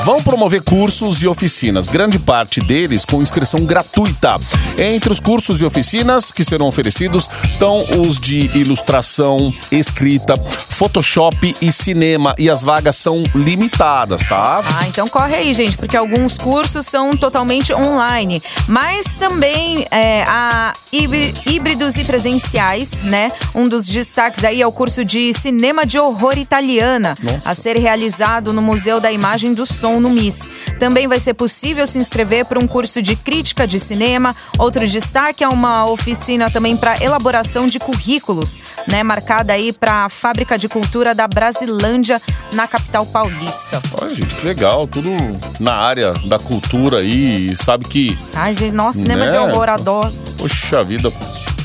vão 0.05 0.23
promover 0.23 0.63
cursos 0.63 1.21
e 1.23 1.27
oficinas, 1.27 1.89
grande 1.89 2.19
parte 2.21 2.61
deles 2.61 3.05
com 3.05 3.21
inscrição 3.21 3.61
gratuita. 3.65 4.39
Entre 4.79 5.11
os 5.11 5.19
cursos 5.19 5.61
e 5.61 5.65
oficinas 5.65 6.31
que 6.31 6.45
serão 6.45 6.69
oferecidos 6.69 7.29
estão 7.53 7.85
os 7.99 8.21
de 8.21 8.49
ilustração, 8.57 9.53
escrita, 9.73 10.35
Photoshop 10.69 11.55
e 11.61 11.73
cinema, 11.73 12.35
e 12.39 12.49
as 12.49 12.63
vagas 12.63 12.95
são 12.97 13.25
limitadas, 13.35 14.23
tá? 14.25 14.63
Ah, 14.65 14.87
então 14.87 15.09
corre 15.09 15.35
aí, 15.35 15.53
gente, 15.53 15.77
porque 15.77 15.97
alguns 15.97 16.39
cursos 16.39 16.87
são 16.87 17.17
totalmente 17.17 17.75
online. 17.75 18.41
Mas 18.69 19.17
também 19.19 19.85
é, 19.91 20.23
há 20.29 20.73
híbri- 20.93 21.35
híbridos 21.45 21.97
e 21.97 22.05
presenciais, 22.05 22.91
né? 23.03 23.33
Um 23.55 23.69
dos 23.69 23.87
destaques 23.87 24.45
aí 24.45 24.61
é 24.63 24.67
o 24.67 24.73
curso 24.73 25.05
de 25.05 25.33
cinema 25.33 25.85
de 25.85 25.99
horror 25.99 26.37
italiana, 26.39 27.15
a 27.45 27.55
ser 27.55 27.77
realizado 27.77 28.53
no 28.53 28.63
Museu 28.63 29.01
da 29.01 29.11
Imagem 29.11 29.55
do 29.55 29.67
Som, 29.67 30.01
no 30.01 30.11
MIS. 30.11 30.49
Também 30.79 31.09
vai 31.09 31.19
ser 31.19 31.35
possível 31.35 31.87
se 31.87 31.99
inscrever 31.99 32.45
para 32.45 32.59
um 32.59 32.67
curso 32.67 33.03
de 33.03 33.17
crítica 33.17 33.67
de 33.67 33.81
cinema. 33.81 34.35
Outro 34.59 34.87
destaque 34.87 35.43
é 35.43 35.49
uma 35.49 35.87
oficina 35.91 36.51
também 36.51 36.77
para 36.77 37.03
elaboração 37.03 37.67
de 37.67 37.79
currículos, 37.81 38.59
né? 38.87 39.03
Marcada 39.03 39.53
aí 39.53 39.73
para 39.73 40.05
a 40.05 40.09
Fábrica 40.09 40.57
de 40.57 40.69
Cultura 40.69 41.15
da 41.15 41.27
Brasilândia, 41.27 42.23
na 42.53 42.67
capital 42.69 43.05
paulista. 43.07 43.83
Olha, 44.01 44.15
gente, 44.15 44.35
que 44.37 44.47
legal, 44.47 44.87
tudo 44.87 45.11
na 45.59 45.75
área 45.75 46.13
da 46.27 46.39
cultura 46.39 46.99
aí, 46.99 47.55
sabe 47.57 47.85
que 47.89 48.17
Ai, 48.35 48.55
gente, 48.57 48.73
nossa, 48.73 48.99
cinema 48.99 49.25
Né? 49.27 49.31
de 49.33 49.37
horror, 49.37 49.69
adoro. 49.69 50.13
Poxa 50.39 50.85
vida. 50.85 51.11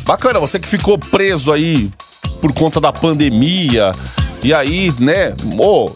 Bacana, 0.05 0.39
você 0.39 0.59
que 0.59 0.67
ficou 0.67 0.97
preso 0.97 1.51
aí 1.51 1.89
por 2.41 2.53
conta 2.53 2.79
da 2.79 2.91
pandemia. 2.91 3.91
E 4.43 4.53
aí, 4.53 4.91
né? 4.99 5.33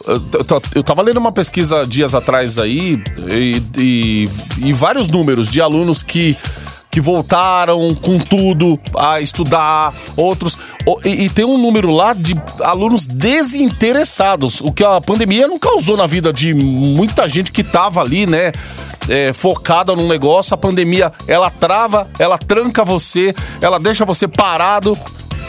eu- 0.07 0.61
eu 0.75 0.83
tava 0.83 1.01
lendo 1.01 1.17
uma 1.17 1.33
pesquisa 1.33 1.85
dias 1.85 2.15
atrás 2.15 2.57
aí 2.57 3.01
e, 3.29 3.61
e- 3.77 4.29
e 4.59 4.71
vários 4.73 5.09
números 5.09 5.49
de 5.49 5.59
alunos 5.59 6.01
que, 6.01 6.37
que 6.97 7.01
voltaram 7.01 7.93
com 7.93 8.17
tudo 8.17 8.79
a 8.97 9.21
estudar, 9.21 9.93
outros. 10.15 10.57
E, 11.05 11.25
e 11.25 11.29
tem 11.29 11.45
um 11.45 11.55
número 11.55 11.91
lá 11.91 12.11
de 12.11 12.35
alunos 12.59 13.05
desinteressados, 13.05 14.61
o 14.61 14.71
que 14.71 14.83
a 14.83 14.99
pandemia 14.99 15.47
não 15.47 15.59
causou 15.59 15.95
na 15.95 16.07
vida 16.07 16.33
de 16.33 16.55
muita 16.55 17.27
gente 17.27 17.51
que 17.51 17.63
tava 17.63 18.01
ali, 18.01 18.25
né? 18.25 18.51
é, 19.07 19.31
focada 19.31 19.95
num 19.95 20.07
negócio, 20.07 20.55
a 20.55 20.57
pandemia 20.57 21.13
ela 21.27 21.51
trava, 21.51 22.09
ela 22.17 22.37
tranca 22.37 22.83
você, 22.83 23.33
ela 23.61 23.79
deixa 23.79 24.03
você 24.03 24.27
parado. 24.27 24.97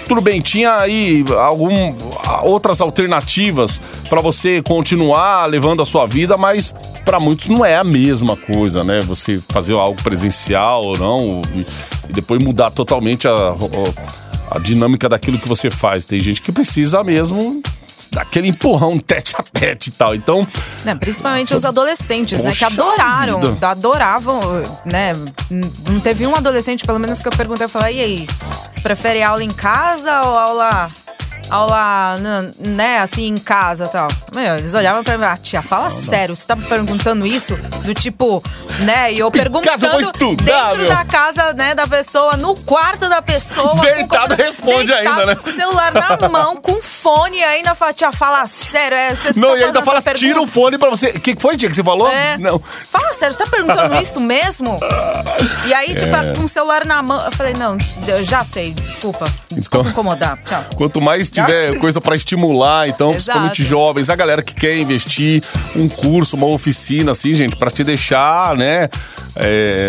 Tudo 0.09 0.23
bem, 0.23 0.41
tinha 0.41 0.75
aí 0.79 1.23
algum, 1.39 1.95
outras 2.43 2.81
alternativas 2.81 3.79
para 4.09 4.23
você 4.23 4.63
continuar 4.63 5.45
levando 5.47 5.83
a 5.83 5.85
sua 5.85 6.07
vida, 6.07 6.35
mas 6.37 6.75
para 7.05 7.21
muitos 7.21 7.47
não 7.49 7.63
é 7.65 7.77
a 7.77 7.85
mesma 7.85 8.35
coisa, 8.35 8.83
né? 8.83 9.01
Você 9.03 9.39
fazer 9.51 9.75
algo 9.75 10.03
presencial 10.03 10.83
ou 10.83 10.99
não, 10.99 11.43
e, 11.55 11.67
e 12.09 12.13
depois 12.15 12.43
mudar 12.43 12.71
totalmente 12.71 13.29
a, 13.29 13.33
a, 13.33 14.57
a 14.57 14.59
dinâmica 14.59 15.11
daquilo 15.11 15.39
que 15.39 15.47
você 15.49 15.71
faz. 15.71 16.07
Tem 16.07 16.19
gente 16.21 16.41
que 16.41 16.51
precisa 16.51 17.05
mesmo 17.05 17.63
daquele 18.11 18.49
empurrão 18.49 18.99
tete 18.99 19.35
a 19.39 19.43
tete 19.43 19.91
e 19.91 19.93
tal. 19.93 20.15
Então, 20.15 20.47
Né, 20.85 20.95
principalmente 20.95 21.55
os 21.55 21.65
adolescentes, 21.65 22.43
né? 22.43 22.53
Que 22.55 22.65
adoraram, 22.65 23.41
vida. 23.41 23.69
adoravam, 23.69 24.41
né? 24.87 25.13
Não 25.89 26.01
teve 26.01 26.27
um 26.27 26.35
adolescente, 26.35 26.85
pelo 26.85 26.99
menos, 26.99 27.21
que 27.21 27.29
eu 27.29 27.33
perguntei, 27.33 27.67
eu 27.67 27.69
falei, 27.69 27.99
e 27.99 28.01
aí, 28.01 28.27
você 28.79 28.83
prefere 28.83 29.23
aula 29.23 29.43
em 29.43 29.51
casa 29.51 30.21
ou 30.23 30.39
aula 30.39 30.91
ao 31.51 31.69
lá, 31.69 32.17
n- 32.19 32.53
né, 32.71 32.99
assim, 32.99 33.27
em 33.27 33.37
casa 33.39 33.85
e 33.85 33.89
tal. 33.89 34.09
Meu, 34.35 34.57
eles 34.57 34.75
olhavam 34.75 35.03
pra 35.03 35.17
mim, 35.19 35.25
ah, 35.25 35.37
tia, 35.41 35.63
fala 35.63 35.91
sério, 35.91 36.35
você 36.37 36.47
tá 36.47 36.55
me 36.57 36.65
perguntando 36.65 37.27
isso? 37.27 37.57
Do 37.85 37.95
tipo, 37.95 38.43
né, 38.81 39.13
e 39.13 39.19
eu 39.19 39.31
perguntando 39.33 39.85
eu 39.85 39.91
vou 39.93 40.01
estudar, 40.01 40.65
dentro 40.71 40.79
meu? 40.81 40.89
da 40.89 41.05
casa, 41.05 41.53
né, 41.53 41.75
da 41.75 41.87
pessoa, 41.87 42.37
no 42.37 42.55
quarto 42.57 43.09
da 43.09 43.23
pessoa. 43.23 43.71
com 43.71 43.81
Deitado 43.81 44.09
computador- 44.09 44.37
responde 44.39 44.87
deitado, 44.93 45.09
ainda, 45.21 45.27
né? 45.27 45.35
Com 45.37 45.49
o 45.49 45.53
celular 45.53 45.93
na 45.93 46.19
mão, 46.29 46.57
com 46.57 46.81
fone, 46.83 47.43
ainda 47.43 47.75
fala, 47.75 47.93
tia, 47.93 48.13
fala 48.13 48.47
sério, 48.47 48.97
é, 48.97 49.15
você 49.15 49.33
Não, 49.39 49.51
tá 49.51 49.59
e 49.59 49.65
ainda 49.65 49.83
fala, 49.83 50.01
tira 50.15 50.41
o 50.41 50.47
fone 50.47 50.79
pra 50.79 50.91
você. 50.91 51.11
O 51.11 51.21
que 51.21 51.37
foi, 51.39 51.57
tia, 51.57 51.69
que 51.69 51.75
você 51.77 51.85
falou? 51.85 52.09
É. 52.11 52.37
Não. 52.39 52.59
Fala 52.61 53.13
sério, 53.15 53.35
você 53.35 53.45
tá 53.45 53.51
perguntando 53.51 53.95
isso 54.01 54.21
mesmo? 54.21 54.79
E 55.67 55.75
aí, 55.75 55.95
tipo, 55.95 56.15
É. 56.15 56.35
com 56.35 56.45
o 56.45 56.49
celular 56.49 56.85
na 56.85 57.03
mão, 57.03 57.25
eu 57.25 57.33
falei, 57.33 57.55
não, 57.55 57.77
eu 58.07 58.25
já 58.25 58.45
sei, 58.45 58.73
desculpa. 58.73 59.25
Então- 59.47 59.59
Desculpa 59.59 59.89
incomodar. 59.91 60.39
Tchau. 60.45 60.65
Quanto 60.77 61.01
mais 61.01 61.29
tiver 61.47 61.79
coisa 61.79 62.01
pra 62.01 62.15
estimular, 62.15 62.89
então, 62.89 63.09
Exato. 63.11 63.17
principalmente 63.23 63.65
jovens, 63.65 64.11
a 64.11 64.17
galera 64.17 64.43
que 64.43 64.55
quer 64.55 64.77
investir, 64.79 65.43
um 65.77 65.89
curso, 65.89 66.37
uma 66.37 66.47
oficina, 66.47 67.13
assim, 67.13 67.35
gente, 67.35 67.57
pra 67.57 67.71
te 67.71 67.83
deixar, 67.85 68.57
né, 68.57 68.89
é, 69.37 69.89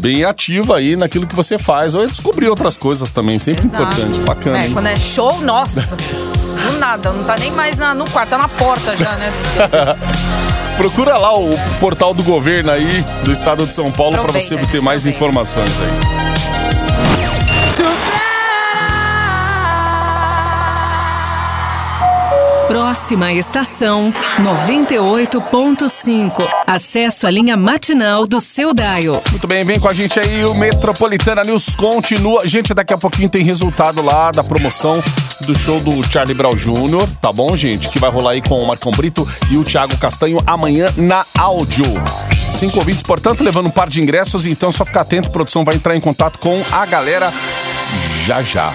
bem 0.00 0.24
ativa 0.24 0.76
aí 0.76 0.96
naquilo 0.96 1.26
que 1.26 1.34
você 1.36 1.58
faz. 1.58 1.94
Ou 1.94 2.06
descobrir 2.06 2.48
outras 2.48 2.76
coisas 2.76 3.10
também, 3.10 3.38
sempre 3.38 3.66
Exato. 3.66 3.82
importante, 3.82 4.20
bacana. 4.20 4.58
É, 4.64 4.68
quando 4.70 4.86
é 4.86 4.96
show, 4.96 5.40
nossa. 5.42 5.82
Do 5.82 6.78
nada, 6.78 7.12
não 7.12 7.22
tá 7.24 7.36
nem 7.36 7.52
mais 7.52 7.76
na- 7.76 7.94
no 7.94 8.08
quarto, 8.10 8.30
tá 8.30 8.38
na 8.38 8.48
porta 8.48 8.96
já, 8.96 9.12
né? 9.16 9.32
Procura 10.76 11.16
lá 11.16 11.34
o 11.38 11.50
portal 11.80 12.12
do 12.12 12.22
governo 12.22 12.70
aí, 12.70 12.88
do 13.24 13.32
estado 13.32 13.66
de 13.66 13.72
São 13.72 13.90
Paulo, 13.92 14.16
Aproveita, 14.16 14.48
você 14.48 14.54
obter 14.56 14.82
mais 14.82 15.06
informações 15.06 15.70
aí. 15.80 17.06
Próxima 22.66 23.32
estação 23.32 24.12
98.5. 24.40 26.42
Acesso 26.66 27.26
à 27.26 27.30
linha 27.30 27.56
matinal 27.56 28.26
do 28.26 28.40
seu 28.40 28.74
Daio. 28.74 29.20
Muito 29.30 29.46
bem, 29.46 29.64
vem 29.64 29.78
com 29.78 29.88
a 29.88 29.92
gente 29.92 30.18
aí, 30.18 30.44
o 30.44 30.54
Metropolitana 30.54 31.42
News 31.42 31.76
continua. 31.76 32.46
Gente, 32.46 32.74
daqui 32.74 32.92
a 32.92 32.98
pouquinho 32.98 33.28
tem 33.28 33.44
resultado 33.44 34.02
lá 34.02 34.32
da 34.32 34.42
promoção 34.42 35.00
do 35.42 35.56
show 35.56 35.78
do 35.80 36.02
Charlie 36.10 36.34
Brown 36.34 36.56
Jr., 36.56 37.06
tá 37.20 37.32
bom, 37.32 37.54
gente? 37.54 37.88
Que 37.88 38.00
vai 38.00 38.10
rolar 38.10 38.32
aí 38.32 38.42
com 38.42 38.60
o 38.60 38.66
Marcão 38.66 38.90
Brito 38.90 39.26
e 39.48 39.56
o 39.56 39.64
Thiago 39.64 39.96
Castanho 39.98 40.38
amanhã 40.46 40.86
na 40.96 41.24
áudio. 41.38 41.84
Cinco 42.52 42.78
ouvintes, 42.78 43.02
portanto, 43.02 43.44
levando 43.44 43.66
um 43.66 43.70
par 43.70 43.88
de 43.88 44.02
ingressos, 44.02 44.44
então 44.44 44.72
só 44.72 44.84
ficar 44.84 45.02
atento, 45.02 45.28
a 45.28 45.30
produção 45.30 45.64
vai 45.64 45.76
entrar 45.76 45.94
em 45.94 46.00
contato 46.00 46.38
com 46.38 46.60
a 46.72 46.84
galera 46.84 47.32
já 48.26 48.42
já. 48.42 48.72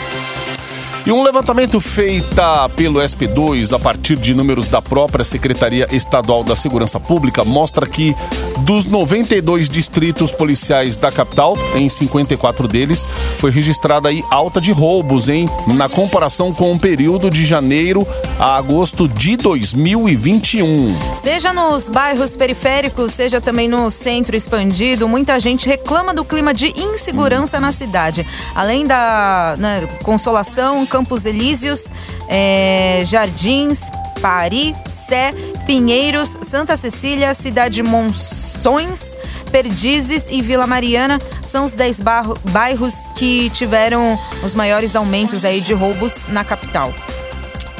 E 1.04 1.12
um 1.12 1.24
levantamento 1.24 1.82
feita 1.82 2.70
pelo 2.76 3.00
SP2 3.00 3.76
a 3.76 3.80
partir 3.80 4.20
de 4.20 4.36
números 4.36 4.68
da 4.68 4.84
própria 4.84 5.26
Secretaria 5.26 5.88
Estadual 5.92 6.44
da 6.44 6.56
Segurança 6.56 7.00
Pública 7.00 7.44
mostra 7.44 7.88
que 7.88 8.16
dos 8.60 8.86
92 8.86 9.68
distritos 9.68 10.32
policiais 10.32 10.98
da 10.98 11.12
capital, 11.12 11.58
em 11.76 11.90
54 11.90 12.68
deles, 12.68 13.08
foi 13.40 13.50
registrada 13.50 14.10
aí 14.10 14.24
alta 14.30 14.62
de 14.62 14.72
roubos, 14.72 15.28
hein? 15.28 15.48
Na 15.74 15.90
comparação 15.90 16.54
com 16.54 16.72
o 16.72 16.80
período 16.80 17.32
de 17.32 17.48
janeiro 17.48 18.08
a 18.40 18.56
agosto 18.56 19.08
de 19.08 19.36
2021. 19.38 20.96
Seja 21.20 21.52
nos 21.52 21.90
bairros 21.90 22.36
periféricos, 22.36 23.14
seja 23.14 23.42
também 23.42 23.68
no 23.68 23.90
centro 23.90 24.36
expandido, 24.36 25.08
muita 25.08 25.40
gente 25.40 25.68
reclama 25.68 26.14
do 26.14 26.24
clima 26.24 26.54
de 26.54 26.68
insegurança 26.80 27.60
na 27.60 27.72
cidade. 27.72 28.26
Além 28.54 28.86
da 28.86 29.56
né, 29.58 29.88
Consolação, 30.04 30.86
Campos 30.92 31.26
Elíseos, 31.26 31.90
eh, 32.28 33.02
Jardins, 33.06 33.80
Pari, 34.22 34.76
Sé, 34.86 35.32
Pinheiros, 35.66 36.28
Santa 36.44 36.76
Cecília, 36.76 37.34
Cidade 37.34 37.82
Monções, 37.82 39.18
Perdizes 39.52 40.28
e 40.30 40.42
Vila 40.42 40.68
Mariana 40.68 41.18
são 41.42 41.64
os 41.66 41.74
10 41.74 42.00
barro- 42.02 42.38
bairros 42.52 42.94
que 43.16 43.50
tiveram 43.50 44.18
os 44.44 44.54
maiores 44.54 44.96
aumentos 44.96 45.44
aí 45.46 45.62
de 45.62 45.74
roubos 45.74 46.18
na 46.30 46.44
capital. 46.44 46.94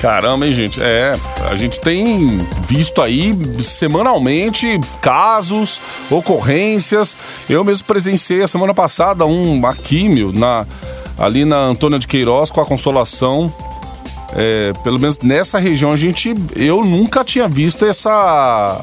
Caramba, 0.02 0.48
hein, 0.48 0.54
gente? 0.54 0.82
É, 0.82 1.14
a 1.52 1.56
gente 1.56 1.80
tem 1.80 2.26
visto 2.68 3.02
aí 3.04 3.32
semanalmente 3.64 4.80
casos, 5.00 5.80
ocorrências. 6.10 7.16
Eu 7.48 7.64
mesmo 7.64 7.86
presenciei 7.86 8.42
a 8.42 8.48
semana 8.48 8.74
passada 8.74 9.26
um 9.28 9.64
aqui, 9.68 10.10
meu, 10.10 10.34
na, 10.34 10.66
ali 11.22 11.46
na 11.46 11.58
Antônia 11.58 12.00
de 12.00 12.08
Queiroz 12.08 12.50
com 12.50 12.60
a 12.60 12.66
Consolação. 12.66 13.54
É, 14.34 14.72
pelo 14.84 15.00
menos 15.00 15.20
nessa 15.20 15.60
região 15.60 15.92
a 15.92 15.98
gente, 15.98 16.34
eu 16.56 16.84
nunca 16.84 17.24
tinha 17.24 17.48
visto 17.48 17.86
essa 17.86 18.82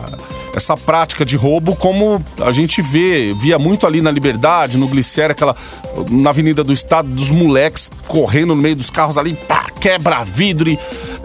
essa 0.55 0.77
prática 0.77 1.24
de 1.24 1.37
roubo 1.37 1.77
como 1.77 2.22
a 2.40 2.51
gente 2.51 2.83
vê, 2.83 3.33
via 3.35 3.59
muito 3.59 3.87
ali 3.87 4.01
na 4.01 4.11
Liberdade, 4.11 4.77
no 4.77 4.88
Glicério, 4.88 5.33
aquela 5.33 5.55
na 6.11 6.31
Avenida 6.31 6.64
do 6.64 6.72
Estado, 6.72 7.09
dos 7.09 7.31
moleques 7.31 7.90
correndo 8.07 8.55
no 8.55 8.62
meio 8.62 8.74
dos 8.74 8.90
carros 8.90 9.16
ali, 9.16 9.35
pá, 9.35 9.66
quebra 9.81 10.22
vidro. 10.22 10.68
E 10.68 10.79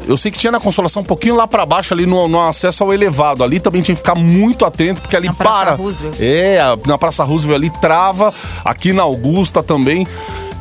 eu 0.08 0.18
sei 0.18 0.32
que 0.32 0.38
tinha 0.38 0.52
na 0.52 0.60
Consolação 0.60 1.02
um 1.02 1.06
pouquinho 1.06 1.36
lá 1.36 1.48
pra 1.48 1.66
baixo 1.66 1.94
ali 1.94 2.06
no, 2.06 2.28
no 2.28 2.42
acesso 2.42 2.84
ao 2.84 2.94
elevado. 2.94 3.44
Ali 3.44 3.60
também 3.60 3.82
tinha 3.82 3.96
que 3.96 4.02
ficar 4.02 4.16
muito 4.16 4.66
atento 4.66 5.02
porque 5.02 5.16
ali 5.16 5.28
Na 5.28 5.34
Praça 5.34 5.60
para. 5.60 5.76
Roosevelt. 5.76 6.18
É, 6.20 6.60
na 6.86 6.98
Praça 6.98 7.24
Roosevelt 7.24 7.56
ali 7.56 7.70
trava, 7.82 8.34
aqui 8.64 8.94
na 8.94 9.04
Augusta 9.04 9.64
também. 9.64 10.06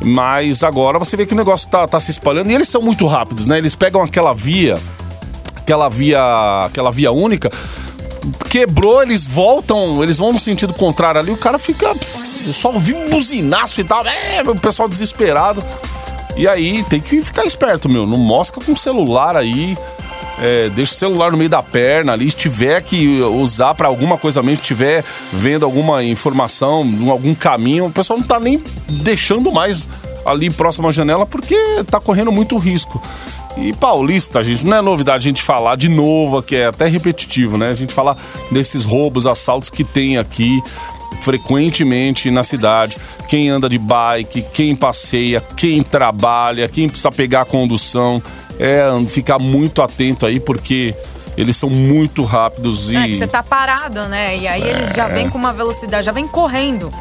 Mas 0.03 0.63
agora 0.63 0.99
você 0.99 1.15
vê 1.15 1.25
que 1.25 1.33
o 1.33 1.37
negócio 1.37 1.69
tá, 1.69 1.87
tá 1.87 1.99
se 1.99 2.11
espalhando 2.11 2.51
e 2.51 2.53
eles 2.53 2.67
são 2.67 2.81
muito 2.81 3.07
rápidos, 3.07 3.47
né? 3.47 3.57
Eles 3.57 3.73
pegam 3.73 4.01
aquela 4.01 4.33
via, 4.33 4.77
aquela 5.55 5.89
via, 5.89 6.65
aquela 6.65 6.91
via 6.91 7.11
única, 7.11 7.49
quebrou, 8.49 9.01
eles 9.01 9.25
voltam, 9.25 10.03
eles 10.03 10.17
vão 10.17 10.33
no 10.33 10.39
sentido 10.39 10.73
contrário 10.73 11.19
ali, 11.19 11.31
o 11.31 11.37
cara 11.37 11.57
fica 11.57 11.95
só 12.51 12.71
ouvindo 12.73 12.99
um 12.99 13.09
buzinaço 13.09 13.79
e 13.79 13.83
tal, 13.83 14.05
é, 14.05 14.41
o 14.41 14.55
pessoal 14.55 14.89
desesperado. 14.89 15.63
E 16.35 16.47
aí 16.47 16.83
tem 16.83 16.99
que 16.99 17.21
ficar 17.21 17.45
esperto, 17.45 17.87
meu, 17.87 18.05
não 18.05 18.17
mosca 18.17 18.59
com 18.59 18.73
o 18.73 18.77
celular 18.77 19.37
aí. 19.37 19.75
É, 20.39 20.69
deixa 20.69 20.93
o 20.93 20.95
celular 20.95 21.31
no 21.31 21.37
meio 21.37 21.49
da 21.49 21.61
perna 21.61 22.13
ali, 22.13 22.29
se 22.29 22.35
tiver 22.35 22.81
que 22.81 23.21
usar 23.21 23.75
pra 23.75 23.87
alguma 23.87 24.17
coisa 24.17 24.41
mesmo, 24.41 24.63
se 24.63 24.69
tiver 24.69 25.03
vendo 25.31 25.63
alguma 25.63 26.03
informação, 26.03 26.87
algum 27.09 27.35
caminho, 27.35 27.85
o 27.85 27.91
pessoal 27.91 28.17
não 28.17 28.25
tá 28.25 28.39
nem 28.39 28.61
deixando 28.89 29.51
mais 29.51 29.87
ali 30.25 30.49
próximo 30.49 30.87
à 30.87 30.91
janela 30.91 31.25
porque 31.25 31.55
tá 31.89 31.99
correndo 31.99 32.31
muito 32.31 32.57
risco. 32.57 33.01
E 33.55 33.71
paulista, 33.73 34.41
gente, 34.41 34.65
não 34.65 34.77
é 34.77 34.81
novidade 34.81 35.27
a 35.27 35.29
gente 35.29 35.43
falar 35.43 35.75
de 35.75 35.87
novo, 35.87 36.41
que 36.41 36.55
é 36.55 36.65
até 36.65 36.87
repetitivo, 36.87 37.57
né? 37.57 37.69
A 37.69 37.75
gente 37.75 37.93
falar 37.93 38.17
desses 38.51 38.83
roubos, 38.83 39.27
assaltos 39.27 39.69
que 39.69 39.83
tem 39.83 40.17
aqui 40.17 40.59
frequentemente 41.21 42.31
na 42.31 42.43
cidade. 42.43 42.97
Quem 43.27 43.49
anda 43.49 43.69
de 43.69 43.77
bike, 43.77 44.45
quem 44.53 44.75
passeia, 44.75 45.41
quem 45.55 45.83
trabalha, 45.83 46.67
quem 46.67 46.87
precisa 46.87 47.11
pegar 47.11 47.41
a 47.41 47.45
condução. 47.45 48.21
É 48.59 48.83
ficar 49.07 49.39
muito 49.39 49.81
atento 49.81 50.25
aí, 50.25 50.39
porque 50.39 50.95
eles 51.37 51.57
são 51.57 51.69
muito 51.69 52.23
rápidos 52.23 52.91
e. 52.91 52.95
É 52.95 53.07
que 53.07 53.15
você 53.15 53.27
tá 53.27 53.41
parado, 53.41 54.07
né? 54.07 54.37
E 54.37 54.47
aí 54.47 54.61
eles 54.61 54.93
já 54.93 55.07
vêm 55.07 55.29
com 55.29 55.37
uma 55.37 55.53
velocidade, 55.53 56.05
já 56.05 56.11
vem 56.11 56.27
correndo. 56.27 56.91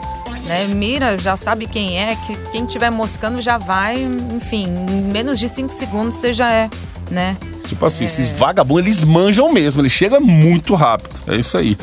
Né? 0.46 0.66
Mira, 0.74 1.16
já 1.18 1.36
sabe 1.36 1.66
quem 1.66 1.98
é, 1.98 2.16
que 2.16 2.34
quem 2.50 2.66
tiver 2.66 2.90
moscando 2.90 3.40
já 3.40 3.58
vai, 3.58 4.02
enfim, 4.34 4.64
em 4.90 5.12
menos 5.12 5.38
de 5.38 5.48
5 5.48 5.72
segundos 5.72 6.16
você 6.16 6.32
já 6.32 6.50
é, 6.50 6.68
né? 7.10 7.36
Tipo 7.68 7.86
assim, 7.86 8.04
esses 8.04 8.30
vagabundos, 8.30 8.84
eles 8.84 9.04
manjam 9.04 9.52
mesmo, 9.52 9.80
eles 9.80 9.92
chegam 9.92 10.20
muito 10.20 10.74
rápido. 10.74 11.14
É 11.28 11.36
isso 11.36 11.56
aí. 11.56 11.78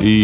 E 0.00 0.22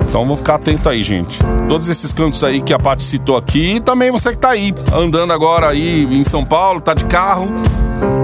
então 0.00 0.22
vamos 0.22 0.38
ficar 0.38 0.56
atento 0.56 0.88
aí, 0.88 1.02
gente. 1.02 1.38
Todos 1.68 1.88
esses 1.88 2.12
cantos 2.12 2.42
aí 2.42 2.60
que 2.60 2.72
a 2.72 2.78
Paty 2.78 3.04
citou 3.04 3.36
aqui, 3.36 3.76
e 3.76 3.80
também 3.80 4.10
você 4.10 4.30
que 4.30 4.38
tá 4.38 4.50
aí, 4.50 4.74
andando 4.94 5.32
agora 5.32 5.68
aí 5.68 6.04
em 6.04 6.24
São 6.24 6.44
Paulo, 6.44 6.80
tá 6.80 6.94
de 6.94 7.04
carro. 7.04 7.48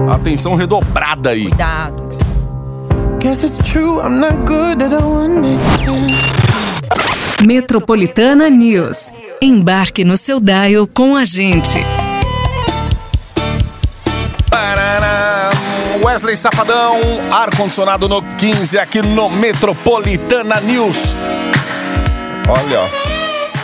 Atenção 0.09 0.55
redobrada 0.55 1.29
aí. 1.29 1.45
Cuidado. 1.45 2.09
Guess 3.19 3.43
it's 3.43 3.57
true, 3.69 3.99
I'm 4.01 4.19
not 4.19 4.37
good 4.45 4.83
at 4.83 4.93
all. 4.93 5.19
Metropolitana 7.45 8.49
News. 8.49 9.11
Embarque 9.41 10.03
no 10.03 10.17
seu 10.17 10.39
Daio 10.39 10.85
com 10.87 11.15
a 11.15 11.23
gente. 11.23 11.79
Wesley 16.29 16.37
Safadão, 16.37 16.99
ar-condicionado 17.31 18.07
no 18.07 18.21
15 18.21 18.77
aqui 18.77 19.01
no 19.01 19.29
Metropolitana 19.31 20.61
News. 20.61 21.15
Olha, 22.47 22.87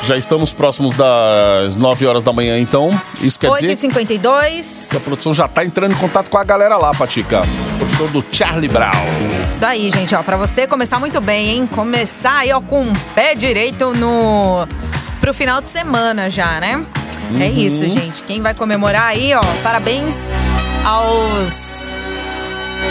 já 0.01 0.17
estamos 0.17 0.51
próximos 0.51 0.93
das 0.95 1.75
9 1.75 2.07
horas 2.07 2.23
da 2.23 2.33
manhã, 2.33 2.59
então 2.59 2.89
isso 3.21 3.39
quer 3.39 3.51
dizer 3.51 3.67
8h52. 3.77 4.89
que 4.89 4.97
a 4.97 4.99
produção 4.99 5.31
já 5.31 5.47
tá 5.47 5.63
entrando 5.63 5.91
em 5.91 5.95
contato 5.95 6.27
com 6.29 6.39
a 6.39 6.43
galera 6.43 6.75
lá, 6.77 6.91
Patica. 6.91 7.41
O 7.43 7.97
show 7.97 8.07
do 8.07 8.25
Charlie 8.31 8.67
Brown. 8.67 8.91
Isso 9.51 9.63
aí, 9.63 9.91
gente, 9.91 10.15
ó, 10.15 10.23
pra 10.23 10.35
você 10.35 10.65
começar 10.65 10.99
muito 10.99 11.21
bem, 11.21 11.49
hein? 11.49 11.67
Começar 11.67 12.37
aí, 12.39 12.51
ó, 12.51 12.59
com 12.61 12.89
o 12.91 12.99
pé 13.13 13.35
direito 13.35 13.93
no 13.93 14.67
pro 15.21 15.35
final 15.35 15.61
de 15.61 15.69
semana 15.69 16.31
já, 16.31 16.59
né? 16.59 16.83
É 17.39 17.43
Uhum. 17.45 17.57
isso, 17.57 17.87
gente. 17.89 18.23
Quem 18.23 18.41
vai 18.41 18.55
comemorar 18.55 19.09
aí, 19.09 19.35
ó, 19.35 19.41
parabéns 19.61 20.15
aos 20.83 21.75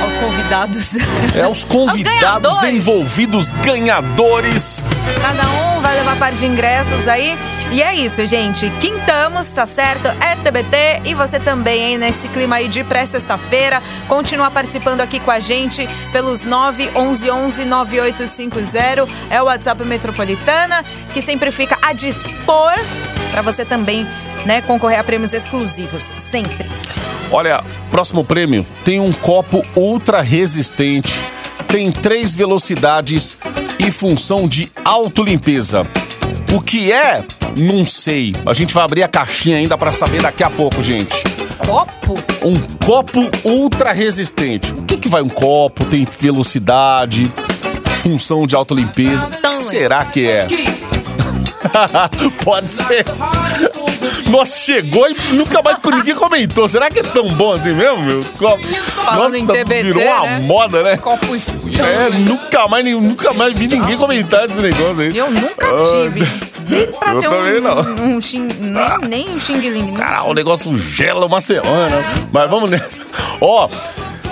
aos 0.04 0.16
convidados. 0.16 0.94
É 1.34 1.46
os 1.48 1.64
convidados 1.64 2.58
ganhadores. 2.60 2.62
envolvidos, 2.62 3.52
ganhadores. 3.52 4.84
Cada 5.20 5.42
um 5.48 5.80
vai 5.80 5.94
levar 5.96 6.16
par 6.16 6.32
de 6.32 6.46
ingressos 6.46 7.08
aí. 7.08 7.36
E 7.72 7.82
é 7.82 7.94
isso, 7.94 8.24
gente. 8.26 8.68
Quintamos, 8.80 9.46
tá 9.46 9.64
certo? 9.64 10.08
É 10.20 10.36
TBT 10.36 11.02
e 11.06 11.14
você 11.14 11.40
também, 11.40 11.92
hein, 11.92 11.98
nesse 11.98 12.28
clima 12.28 12.56
aí 12.56 12.68
de 12.68 12.84
pré-sexta-feira. 12.84 13.82
Continua 14.06 14.50
participando 14.50 15.00
aqui 15.00 15.18
com 15.18 15.30
a 15.30 15.40
gente 15.40 15.88
pelos 16.12 16.44
911 16.44 17.64
9850. 17.64 19.08
É 19.30 19.40
o 19.40 19.46
WhatsApp 19.46 19.82
Metropolitana, 19.84 20.84
que 21.14 21.22
sempre 21.22 21.50
fica 21.50 21.78
a 21.80 21.92
dispor 21.94 22.74
para 23.30 23.42
você 23.42 23.64
também, 23.64 24.06
né, 24.44 24.60
concorrer 24.60 25.00
a 25.00 25.04
prêmios 25.04 25.32
exclusivos. 25.32 26.12
Sempre. 26.18 26.68
Olha, 27.34 27.64
próximo 27.90 28.24
prêmio 28.24 28.64
tem 28.84 29.00
um 29.00 29.12
copo 29.12 29.60
ultra 29.74 30.22
resistente, 30.22 31.12
tem 31.66 31.90
três 31.90 32.32
velocidades 32.32 33.36
e 33.76 33.90
função 33.90 34.46
de 34.46 34.70
autolimpeza. 34.84 35.84
O 36.54 36.60
que 36.60 36.92
é? 36.92 37.24
Não 37.56 37.84
sei. 37.84 38.36
A 38.46 38.54
gente 38.54 38.72
vai 38.72 38.84
abrir 38.84 39.02
a 39.02 39.08
caixinha 39.08 39.56
ainda 39.56 39.76
para 39.76 39.90
saber 39.90 40.22
daqui 40.22 40.44
a 40.44 40.48
pouco, 40.48 40.80
gente. 40.80 41.12
Copo? 41.58 42.14
Um 42.44 42.60
copo 42.86 43.28
ultra 43.42 43.90
resistente. 43.92 44.72
O 44.72 44.84
que, 44.84 44.96
que 44.96 45.08
vai 45.08 45.20
um 45.20 45.28
copo? 45.28 45.84
Tem 45.86 46.04
velocidade, 46.04 47.28
função 47.98 48.46
de 48.46 48.54
autolimpeza. 48.54 49.24
O 49.24 49.48
que 49.50 49.56
será 49.56 50.04
que 50.04 50.28
é? 50.28 50.46
Pode 52.44 52.70
ser. 52.70 53.04
Nossa, 54.30 54.58
chegou 54.58 55.08
e 55.08 55.14
nunca 55.34 55.62
mais 55.62 55.78
ninguém 55.84 56.14
comentou. 56.14 56.66
Será 56.68 56.90
que 56.90 57.00
é 57.00 57.02
tão 57.02 57.28
bom 57.28 57.52
assim 57.52 57.72
mesmo, 57.74 58.02
meu? 58.02 58.24
Copo. 58.38 58.62
Falando 58.64 59.22
Nossa, 59.22 59.38
em 59.38 59.46
TBT, 59.46 59.82
virou 59.82 60.02
uma 60.02 60.22
né? 60.26 60.38
moda, 60.40 60.82
né? 60.82 60.96
Copo 60.96 61.34
É, 61.34 61.38
Stanley. 61.38 62.20
nunca 62.20 62.68
mais, 62.68 62.84
nunca 62.84 63.32
mais 63.34 63.58
vi 63.58 63.68
ninguém 63.68 63.96
comentar 63.96 64.44
esse 64.44 64.60
negócio 64.60 65.02
aí. 65.02 65.16
Eu 65.16 65.30
nunca 65.30 65.66
Ah, 65.66 66.08
tive. 66.10 66.26
Nem 66.68 66.86
pra 66.86 67.12
eu 67.12 67.20
ter 67.20 67.28
um, 67.28 67.60
não. 67.60 68.06
um 68.16 68.20
xing, 68.20 68.48
nem, 68.60 69.08
nem 69.08 69.28
um 69.30 69.38
xing-ling. 69.38 69.92
Cara, 69.92 70.24
o 70.24 70.32
negócio 70.32 70.76
gela 70.78 71.26
uma 71.26 71.40
semana. 71.40 72.02
Mas 72.32 72.48
vamos 72.50 72.70
nessa. 72.70 73.02
Ó. 73.40 73.68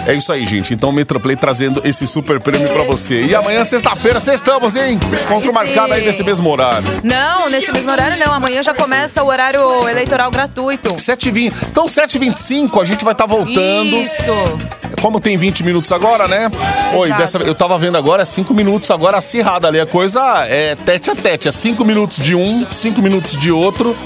É 0.06 0.14
isso 0.14 0.32
aí, 0.32 0.44
gente. 0.44 0.74
Então, 0.74 0.90
Metroplay 0.90 1.36
trazendo 1.36 1.80
esse 1.84 2.06
super 2.06 2.40
prêmio 2.40 2.68
pra 2.68 2.82
você. 2.82 3.24
E 3.24 3.34
amanhã, 3.34 3.64
sexta-feira, 3.64 4.18
sextamos, 4.18 4.74
hein? 4.74 4.98
Encontro 5.24 5.52
marcado 5.52 5.94
aí 5.94 6.04
nesse 6.04 6.24
mesmo 6.24 6.48
horário. 6.50 6.86
Não, 7.04 7.48
nesse 7.48 7.70
mesmo 7.70 7.90
horário 7.90 8.18
não. 8.18 8.32
Amanhã 8.32 8.62
já 8.62 8.74
começa 8.74 9.22
o 9.22 9.28
horário 9.28 9.88
eleitoral 9.88 10.30
gratuito. 10.30 10.94
7h20. 10.94 11.52
Então, 11.70 11.86
7h25, 11.86 12.80
a 12.80 12.84
gente 12.84 13.04
vai 13.04 13.12
estar 13.12 13.26
voltando. 13.26 13.96
Isso. 13.96 14.32
Como 15.00 15.20
tem 15.20 15.36
20 15.36 15.62
minutos 15.64 15.90
agora, 15.92 16.26
né? 16.26 16.50
Oi, 16.94 17.12
dessa 17.14 17.38
eu 17.38 17.54
tava 17.54 17.78
vendo 17.78 17.96
agora, 17.96 18.22
é 18.22 18.24
5 18.24 18.52
minutos 18.52 18.90
agora 18.90 19.18
acirrada 19.18 19.68
ali. 19.68 19.80
A 19.80 19.86
coisa 19.86 20.20
é 20.48 20.74
tete 20.74 21.10
a 21.10 21.14
tete. 21.14 21.48
É 21.48 21.52
5 21.52 21.84
minutos 21.84 22.18
de 22.18 22.34
um, 22.34 22.66
5 22.70 23.00
minutos 23.00 23.36
de 23.36 23.50
outro. 23.50 23.96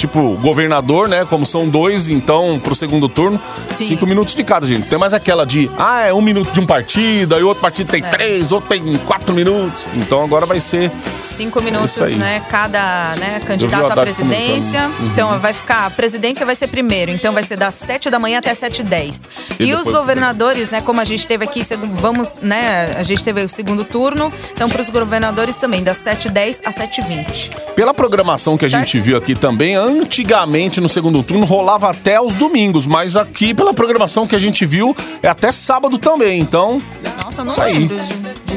Tipo, 0.00 0.34
governador, 0.38 1.10
né? 1.10 1.26
Como 1.26 1.44
são 1.44 1.68
dois, 1.68 2.08
então, 2.08 2.58
pro 2.58 2.74
segundo 2.74 3.06
turno, 3.06 3.38
Sim. 3.74 3.88
cinco 3.88 4.06
minutos 4.06 4.34
de 4.34 4.42
cada, 4.42 4.66
gente. 4.66 4.88
Tem 4.88 4.98
mais 4.98 5.12
aquela 5.12 5.44
de, 5.44 5.70
ah, 5.76 6.06
é 6.06 6.14
um 6.14 6.22
minuto 6.22 6.50
de 6.52 6.58
um 6.58 6.64
partido, 6.64 7.34
aí 7.34 7.42
outro 7.42 7.60
partido 7.60 7.90
tem 7.90 8.02
três, 8.02 8.50
outro 8.50 8.70
tem 8.70 8.96
quatro 9.04 9.34
minutos. 9.34 9.84
Então 9.96 10.24
agora 10.24 10.46
vai 10.46 10.58
ser. 10.58 10.90
Cinco 11.36 11.60
minutos, 11.60 11.98
né? 12.16 12.42
Cada 12.48 13.14
né, 13.16 13.42
candidato 13.44 13.90
à 13.90 13.96
presidência. 14.02 14.84
Uhum. 14.84 15.06
Então 15.12 15.38
vai 15.38 15.52
ficar. 15.52 15.84
A 15.84 15.90
presidência 15.90 16.46
vai 16.46 16.54
ser 16.54 16.68
primeiro. 16.68 17.10
Então 17.10 17.34
vai 17.34 17.42
ser 17.42 17.56
das 17.56 17.74
7 17.74 18.08
da 18.08 18.18
manhã 18.18 18.38
até 18.38 18.54
7 18.54 18.80
e 18.80 18.84
10. 18.84 19.28
E 19.58 19.64
E, 19.64 19.74
os 19.74 19.86
governadores, 19.86 20.70
né? 20.70 20.80
Como 20.80 20.98
a 20.98 21.04
gente 21.04 21.26
teve 21.26 21.44
aqui, 21.44 21.62
vamos, 21.92 22.38
né? 22.40 22.94
A 22.98 23.02
gente 23.02 23.22
teve 23.22 23.44
o 23.44 23.48
segundo 23.50 23.84
turno. 23.84 24.32
Então, 24.52 24.68
para 24.68 24.80
os 24.80 24.88
governadores 24.88 25.56
também, 25.56 25.82
das 25.82 25.98
7 25.98 26.28
e 26.28 26.30
10 26.30 26.62
às 26.64 26.74
7 26.74 27.00
e 27.00 27.04
20. 27.04 27.50
Pela 27.74 27.92
programação 27.92 28.56
que 28.56 28.64
a 28.64 28.68
gente 28.68 28.98
viu 28.98 29.16
aqui 29.16 29.34
também, 29.34 29.76
antigamente 29.90 30.80
no 30.80 30.88
segundo 30.88 31.22
turno 31.22 31.44
rolava 31.44 31.90
até 31.90 32.20
os 32.20 32.34
domingos, 32.34 32.86
mas 32.86 33.16
aqui 33.16 33.52
pela 33.52 33.74
programação 33.74 34.26
que 34.26 34.36
a 34.36 34.38
gente 34.38 34.64
viu 34.64 34.96
é 35.22 35.28
até 35.28 35.50
sábado 35.52 35.98
também, 35.98 36.40
então. 36.40 36.80
Nossa, 37.24 37.44
não 37.44 37.52
Isso 37.52 37.60
aí. 37.60 37.78
lembro. 37.78 38.00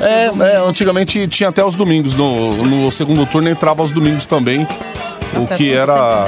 É, 0.01 0.25
é, 0.25 0.57
antigamente 0.57 1.27
tinha 1.27 1.49
até 1.49 1.63
os 1.63 1.75
domingos. 1.75 2.15
No, 2.15 2.53
no 2.63 2.91
segundo 2.91 3.25
turno 3.25 3.49
entrava 3.49 3.83
os 3.83 3.91
domingos 3.91 4.25
também. 4.25 4.67
Nossa, 5.33 5.53
o 5.53 5.57
que 5.57 5.73
era. 5.73 6.27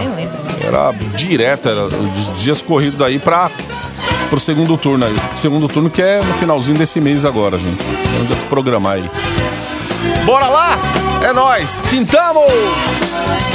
Era 0.64 0.92
direto, 1.16 1.70
era 1.70 1.86
os 1.86 2.42
dias 2.42 2.62
corridos 2.62 3.02
aí 3.02 3.20
para 3.20 3.52
pro 4.30 4.40
segundo 4.40 4.78
turno 4.78 5.06
aí. 5.06 5.16
Segundo 5.38 5.68
turno 5.68 5.90
que 5.90 6.02
é 6.02 6.18
no 6.18 6.34
finalzinho 6.36 6.78
desse 6.78 7.00
mês 7.00 7.26
agora, 7.26 7.58
gente. 7.58 7.84
Vamos 8.18 8.40
se 8.40 8.46
programar 8.46 8.94
aí. 8.94 9.10
Bora 10.26 10.48
lá! 10.48 10.78
É 11.24 11.34
nóis! 11.34 11.88
Quintamos! 11.90 13.55